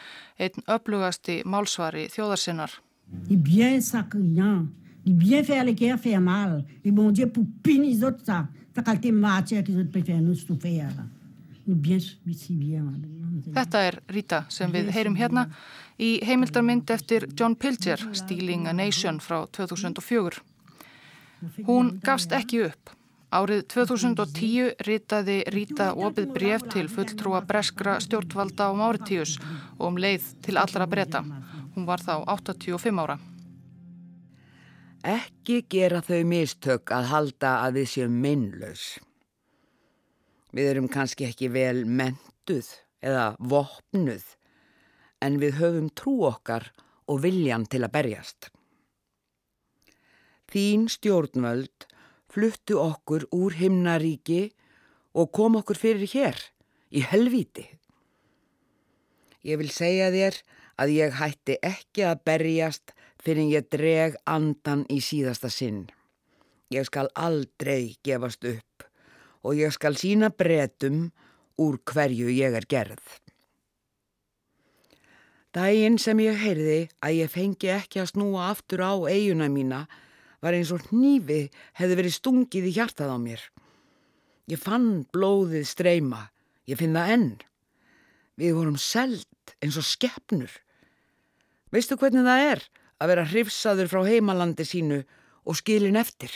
einn 0.41 0.65
öflugasti 0.65 1.43
málsvari 1.45 2.07
þjóðarsinnar. 2.15 2.73
Il 3.29 3.37
est 5.13 5.19
bien 5.19 5.45
faire 5.45 5.65
les 5.65 5.75
guerres, 5.75 6.01
faire 6.01 6.21
mal. 6.21 6.65
Et 6.85 6.91
bon 6.91 7.11
Dieu, 7.11 7.27
pour 7.27 7.45
punir 7.63 7.91
les 7.91 8.05
autres, 8.05 8.25
ça, 8.25 8.49
ça 8.75 8.83
qualité 8.83 9.13
matière 9.13 9.63
qu'ils 9.63 9.79
autres 9.79 9.91
préfèrent 9.91 10.23
nous 10.23 10.35
souffrir. 10.35 10.89
Il 11.67 11.73
est 11.73 11.77
bien, 11.77 11.99
si 11.99 12.55
bien. 12.55 12.85
Þetta 13.55 13.83
er 13.89 13.99
Rita 14.09 14.45
sem 14.53 14.73
við 14.73 14.91
heyrum 14.95 15.17
hérna 15.19 15.47
í 16.01 16.19
heimildarmynd 16.25 16.91
eftir 16.91 17.27
John 17.37 17.57
Pilger, 17.57 18.01
Stealing 18.17 18.69
a 18.69 18.73
Nation 18.77 19.21
frá 19.21 19.45
2004. 19.57 20.41
Hún 21.67 21.99
gafst 22.05 22.33
ekki 22.37 22.65
upp. 22.69 22.93
Árið 23.31 23.63
2010 23.71 24.73
ritaði 24.87 25.37
Rita 25.55 25.93
opið 25.95 26.33
bref 26.35 26.65
til 26.73 26.89
fulltrúa 26.91 27.45
breskra 27.47 28.01
stjórnvalda 28.03 28.67
á 28.67 28.73
Máritíus 28.75 29.37
og 29.79 29.93
um 29.93 30.01
leið 30.03 30.27
til 30.43 30.59
allra 30.59 30.89
breyta. 30.91 31.23
Hún 31.77 31.87
var 31.87 32.03
þá 32.03 32.25
85 32.27 32.99
ára. 33.05 33.21
Ekki 35.07 35.63
gera 35.71 36.03
þau 36.05 36.25
mistök 36.29 36.91
að 36.93 37.07
halda 37.13 37.55
að 37.63 37.79
við 37.79 37.87
séum 37.95 38.19
minnlaus. 38.21 38.99
Við 40.51 40.73
erum 40.75 40.91
kannski 40.91 41.31
ekki 41.31 41.49
vel 41.55 41.87
mentuð 41.87 42.67
eða 43.01 43.35
vopnuð 43.39 44.25
en 45.25 45.37
við 45.41 45.59
höfum 45.61 45.91
trú 45.97 46.15
okkar 46.29 46.71
og 47.11 47.23
viljan 47.25 47.67
til 47.69 47.83
að 47.85 47.95
berjast. 47.97 48.51
Þín 50.51 50.89
stjórnvöld 50.91 51.87
fluttu 52.31 52.79
okkur 52.83 53.27
úr 53.35 53.55
himnaríki 53.59 54.49
og 55.15 55.31
kom 55.35 55.59
okkur 55.61 55.79
fyrir 55.79 56.11
hér, 56.11 56.39
í 56.91 57.03
helvíti. 57.07 57.67
Ég 59.47 59.61
vil 59.61 59.71
segja 59.73 60.11
þér 60.13 60.37
að 60.81 60.95
ég 60.97 61.17
hætti 61.21 61.57
ekki 61.65 62.05
að 62.09 62.25
berjast 62.27 62.95
fyrir 63.23 63.51
ég 63.53 63.69
dreg 63.73 64.19
andan 64.29 64.85
í 64.91 65.01
síðasta 65.05 65.51
sinn. 65.53 65.89
Ég 66.71 66.87
skal 66.87 67.11
aldrei 67.19 67.97
gefast 68.07 68.45
upp 68.47 68.87
og 69.43 69.57
ég 69.57 69.73
skal 69.75 69.97
sína 69.99 70.31
bretum 70.31 71.09
úr 71.59 71.81
hverju 71.91 72.31
ég 72.31 72.55
er 72.55 72.67
gerð. 72.69 73.03
Dægin 75.51 75.99
sem 75.99 76.21
ég 76.23 76.39
heyrði 76.39 76.81
að 77.03 77.17
ég 77.25 77.33
fengi 77.33 77.73
ekki 77.75 77.99
að 78.03 78.13
snúa 78.13 78.51
aftur 78.53 78.85
á 78.87 78.95
eiguna 79.11 79.49
mína 79.51 79.81
var 80.41 80.55
eins 80.55 80.71
og 80.71 80.85
hnífi 80.93 81.49
hefði 81.79 81.99
verið 81.99 82.15
stungið 82.17 82.69
í 82.71 82.75
hjartað 82.77 83.11
á 83.11 83.19
mér. 83.19 83.43
Ég 84.51 84.63
fann 84.63 85.05
blóðið 85.11 85.67
streyma, 85.69 86.29
ég 86.71 86.79
finn 86.79 86.95
það 86.95 87.15
enn. 87.17 87.31
Við 88.39 88.55
vorum 88.57 88.79
seld 88.81 89.55
eins 89.61 89.77
og 89.81 89.87
skeppnur. 89.87 90.53
Veistu 91.75 91.99
hvernig 91.99 92.27
það 92.27 92.47
er 92.47 92.65
að 93.01 93.13
vera 93.13 93.27
hrifsaður 93.29 93.91
frá 93.91 94.01
heimalandi 94.07 94.67
sínu 94.67 95.03
og 95.47 95.59
skilin 95.59 95.99
eftir? 95.99 96.31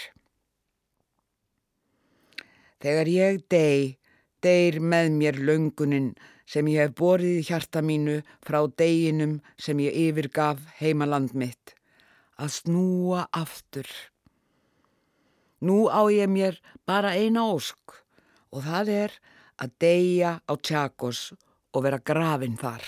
Þegar 2.84 3.08
ég 3.08 3.40
deg, 3.48 3.96
deyr 4.44 4.80
með 4.80 5.10
mér 5.18 5.40
löngunin 5.48 6.12
sem 6.46 6.68
ég 6.68 6.84
hef 6.84 6.96
borið 6.98 7.40
í 7.40 7.44
hjarta 7.48 7.80
mínu 7.84 8.18
frá 8.44 8.60
deginum 8.78 9.38
sem 9.56 9.80
ég 9.80 9.96
yfirgaf 10.08 10.60
heimaland 10.80 11.32
mitt, 11.32 11.74
að 12.36 12.52
snúa 12.58 13.24
aftur. 13.32 13.88
Nú 15.64 15.88
á 15.88 16.04
ég 16.12 16.28
mér 16.28 16.60
bara 16.84 17.14
eina 17.16 17.46
ósk 17.48 17.96
og 18.52 18.66
það 18.66 18.92
er 18.92 19.16
að 19.56 19.72
deyja 19.80 20.36
á 20.44 20.52
tjakos 20.60 21.32
og 21.72 21.86
vera 21.86 22.02
grafin 22.04 22.58
þar. 22.60 22.84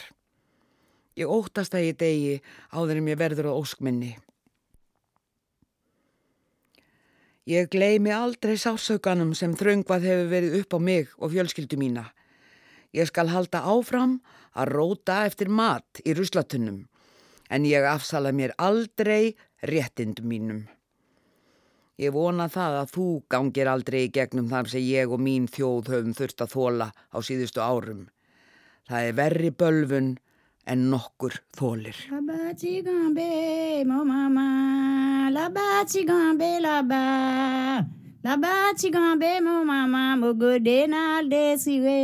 Ég 1.16 1.30
óttast 1.32 1.74
að 1.74 1.88
ég 1.88 1.98
degi 2.00 2.34
áður 2.76 3.00
en 3.00 3.08
ég 3.08 3.20
verður 3.20 3.48
á 3.48 3.52
óskminni. 3.56 4.12
Ég 7.46 7.68
gleymi 7.70 8.10
aldrei 8.10 8.56
sásaukanum 8.58 9.28
sem 9.38 9.52
þröngvað 9.54 10.02
hefur 10.08 10.30
verið 10.32 10.54
upp 10.58 10.74
á 10.74 10.78
mig 10.82 11.12
og 11.22 11.30
fjölskyldu 11.30 11.76
mína. 11.78 12.08
Ég 12.90 13.06
skal 13.06 13.30
halda 13.30 13.60
áfram 13.62 14.16
að 14.50 14.72
róta 14.72 15.20
eftir 15.28 15.46
mat 15.46 16.00
í 16.02 16.16
ruslatunnum 16.18 16.80
en 17.46 17.68
ég 17.70 17.86
afsala 17.86 18.32
mér 18.34 18.56
aldrei 18.58 19.36
réttindum 19.62 20.26
mínum. 20.26 20.64
Ég 22.02 22.10
vona 22.18 22.48
það 22.50 22.80
að 22.80 22.92
þú 22.96 23.06
gangir 23.30 23.70
aldrei 23.70 24.02
í 24.08 24.12
gegnum 24.18 24.50
þar 24.50 24.74
sem 24.74 24.82
ég 24.82 25.14
og 25.14 25.22
mín 25.22 25.46
þjóð 25.46 25.94
höfum 25.94 26.18
þurft 26.18 26.42
að 26.42 26.52
þóla 26.56 26.90
á 27.14 27.18
síðustu 27.22 27.62
árum. 27.62 28.08
Það 28.90 29.06
er 29.06 29.18
verri 29.22 29.54
bölfun 29.54 30.16
en 30.66 30.88
nokkur 30.90 31.38
þólir. 31.54 31.94
Là-bas, 35.36 35.84
Tigambé, 35.84 36.44
mon. 36.44 36.62
Là-bas, 36.62 37.84
là-bas. 38.24 38.74
Tigambé, 38.74 39.40
mon 39.42 39.66
maman. 39.66 40.16
Mo 40.20 40.32
godénal 40.32 41.28
désiré. 41.28 42.00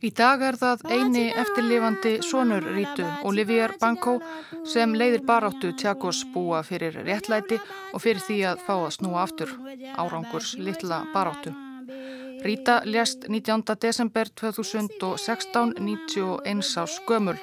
Í 0.00 0.10
dag 0.16 0.40
er 0.40 0.56
það 0.56 0.86
eini 0.88 1.26
eftirlifandi 1.42 2.14
sonur 2.24 2.64
Rítu, 2.64 3.04
Olivier 3.28 3.74
Banco, 3.82 4.16
sem 4.64 4.94
leiðir 4.96 5.26
baráttu 5.28 5.74
Tjakos 5.76 6.22
búa 6.32 6.62
fyrir 6.64 6.96
réttlæti 7.04 7.60
og 7.92 8.00
fyrir 8.00 8.24
því 8.24 8.38
að 8.54 8.62
fá 8.64 8.74
að 8.78 8.94
snúa 8.96 9.20
aftur 9.26 9.52
árangurs 10.00 10.54
litla 10.56 11.02
baráttu. 11.12 11.52
Ríta 12.40 12.80
lést 12.88 13.28
19. 13.28 13.76
desember 13.76 14.32
2016, 14.40 15.76
91 15.76 16.76
ás 16.80 16.96
gömul 17.04 17.36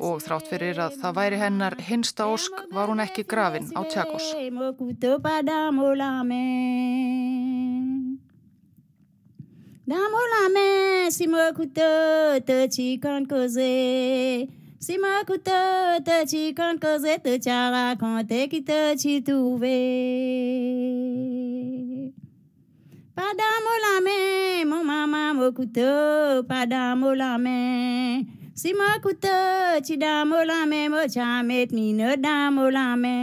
og 0.00 0.22
þrátt 0.24 0.48
fyrir 0.48 0.78
að 0.80 0.96
það 1.02 1.16
væri 1.18 1.38
hennar 1.42 1.76
hinsta 1.88 2.26
ósk 2.30 2.64
var 2.72 2.88
hún 2.88 3.02
ekki 3.04 3.24
grafin 3.28 3.68
á 3.76 3.80
Tjakos. 3.84 4.32
Mo 4.52 4.72
couteau 4.78 5.18
pas 5.20 5.42
dans 5.42 5.72
mon 5.74 5.94
la 5.98 6.22
main. 6.22 8.18
Dans 9.86 10.08
mon 10.14 10.26
la 10.34 10.48
main, 10.54 11.10
si 11.10 11.26
mon 11.26 11.52
couteau 11.52 12.40
te 12.46 12.68
chican 12.70 13.26
causé. 13.26 14.48
Si 14.78 14.98
mon 14.98 15.24
couteau 15.26 16.00
te 16.04 16.26
chican 16.26 16.78
causé, 16.78 17.18
te 17.18 17.36
t'a 17.38 17.70
raconté 17.70 18.48
qui 18.48 18.64
te 18.64 18.96
chi 18.96 19.22
trouvé. 19.22 19.78
Pas 23.14 23.32
dans 23.40 23.58
mon 23.64 23.78
la 23.86 23.96
main, 24.06 24.64
mon 24.64 24.84
maman, 24.84 25.34
mon 25.34 25.52
couteau, 25.52 26.42
pas 26.48 26.66
dans 26.66 26.98
mon 26.98 27.12
la 27.12 27.38
main. 27.38 28.22
Sima 28.54 29.00
kuta 29.00 29.80
chidamo 29.80 30.44
lame 30.44 30.88
mochamet 30.90 31.72
mino 31.72 32.16
damo 32.16 32.68
lame. 32.68 33.16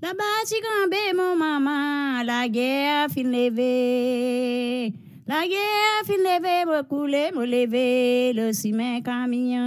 Là-bas, 0.00 0.46
Chigambe, 0.46 1.12
mon 1.16 1.36
maman, 1.36 2.24
la 2.24 2.48
guerre 2.48 3.08
fin 3.10 3.24
levée. 3.30 4.92
La 5.26 5.46
guerre 5.46 6.04
fin 6.04 6.16
levée, 6.16 6.64
me 6.64 6.82
couler, 6.82 7.32
me 7.32 7.44
lever, 7.44 8.32
le 8.34 8.52
ciment 8.52 9.00
camion. 9.02 9.58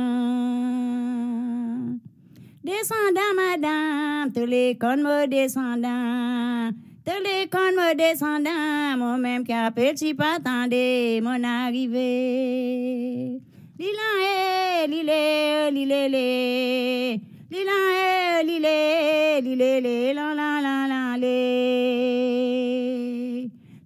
Descendant, 2.63 3.33
madame, 3.35 4.31
tous 4.33 4.45
les 4.45 4.77
connes 4.77 5.03
me 5.03 5.27
descendant. 5.27 6.71
Connes 7.05 7.75
me 7.75 7.93
descendant, 7.95 8.97
moi-même 8.97 9.43
qui 9.43 9.53
appelle, 9.53 9.95
si 9.95 10.15
pas 10.15 10.37
attendez 10.37 11.21
mon 11.21 11.43
arrivée. 11.43 13.39
Lila, 13.77 14.09
eh, 14.21 14.87
lilé, 14.87 15.69
lilé, 15.71 16.09
lé. 16.09 17.21
Lila, 17.51 17.71
eh, 17.93 18.43
lilé, 18.43 19.41
lilé, 19.41 19.81
lé, 19.81 20.13
la, 20.15 20.33
la, 20.33 20.59
la, 20.61 20.87
la, 20.87 21.17
lé. 21.17 21.25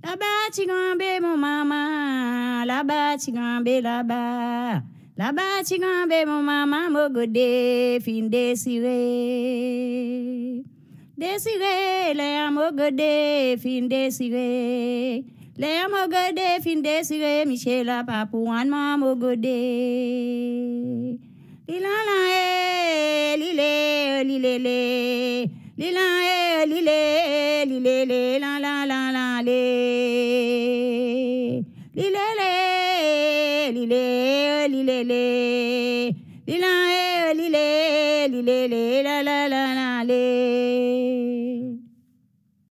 Là-bas, 0.01 0.49
tu 0.53 0.65
gambé, 0.65 1.20
mon 1.22 1.36
maman. 1.36 2.63
Là-bas, 2.63 3.17
tu 3.17 3.32
gambé, 3.34 3.82
là-bas. 3.82 4.82
Là-bas, 5.17 5.63
tu 5.67 5.78
gambé, 5.78 6.26
mon 6.26 6.41
maman, 6.41 6.89
mon 6.89 7.09
godé, 7.09 7.99
fin 8.01 8.30
désiré. 8.30 8.89
Désiré, 11.20 12.13
les 12.15 12.38
amours 12.47 12.72
godé, 12.72 13.57
fin 13.61 13.82
désiré. 13.89 15.26
Les 15.57 15.76
amours 15.84 16.07
godé, 16.07 16.61
fin 16.63 16.80
désiré, 16.80 17.45
Michel 17.45 17.89
a 17.89 18.05
pas 18.05 18.26
pour 18.26 18.49
un 18.53 18.63
maman 18.63 19.17
godé. 19.17 19.49
Lila 21.67 21.89
lile, 23.36 24.24
lile, 24.30 24.57
lile. 24.63 25.49
Lila 25.78 26.07
lile, 26.65 27.65
lile, 27.67 28.05
lile, 28.05 28.39
la 28.39 28.59
la 28.61 28.86
la 28.86 29.11
la 29.11 29.41
le. 29.43 29.59
Lile, 31.97 32.28
lile, 33.74 34.67
lile, 34.70 35.03
lile. 35.03 36.15
Lila 36.47 36.72
lile, 37.36 37.65
lile, 38.30 39.03
la 39.03 39.22
la 39.22 39.49
la 39.49 39.63
la 39.76 40.03
le. 40.05 40.68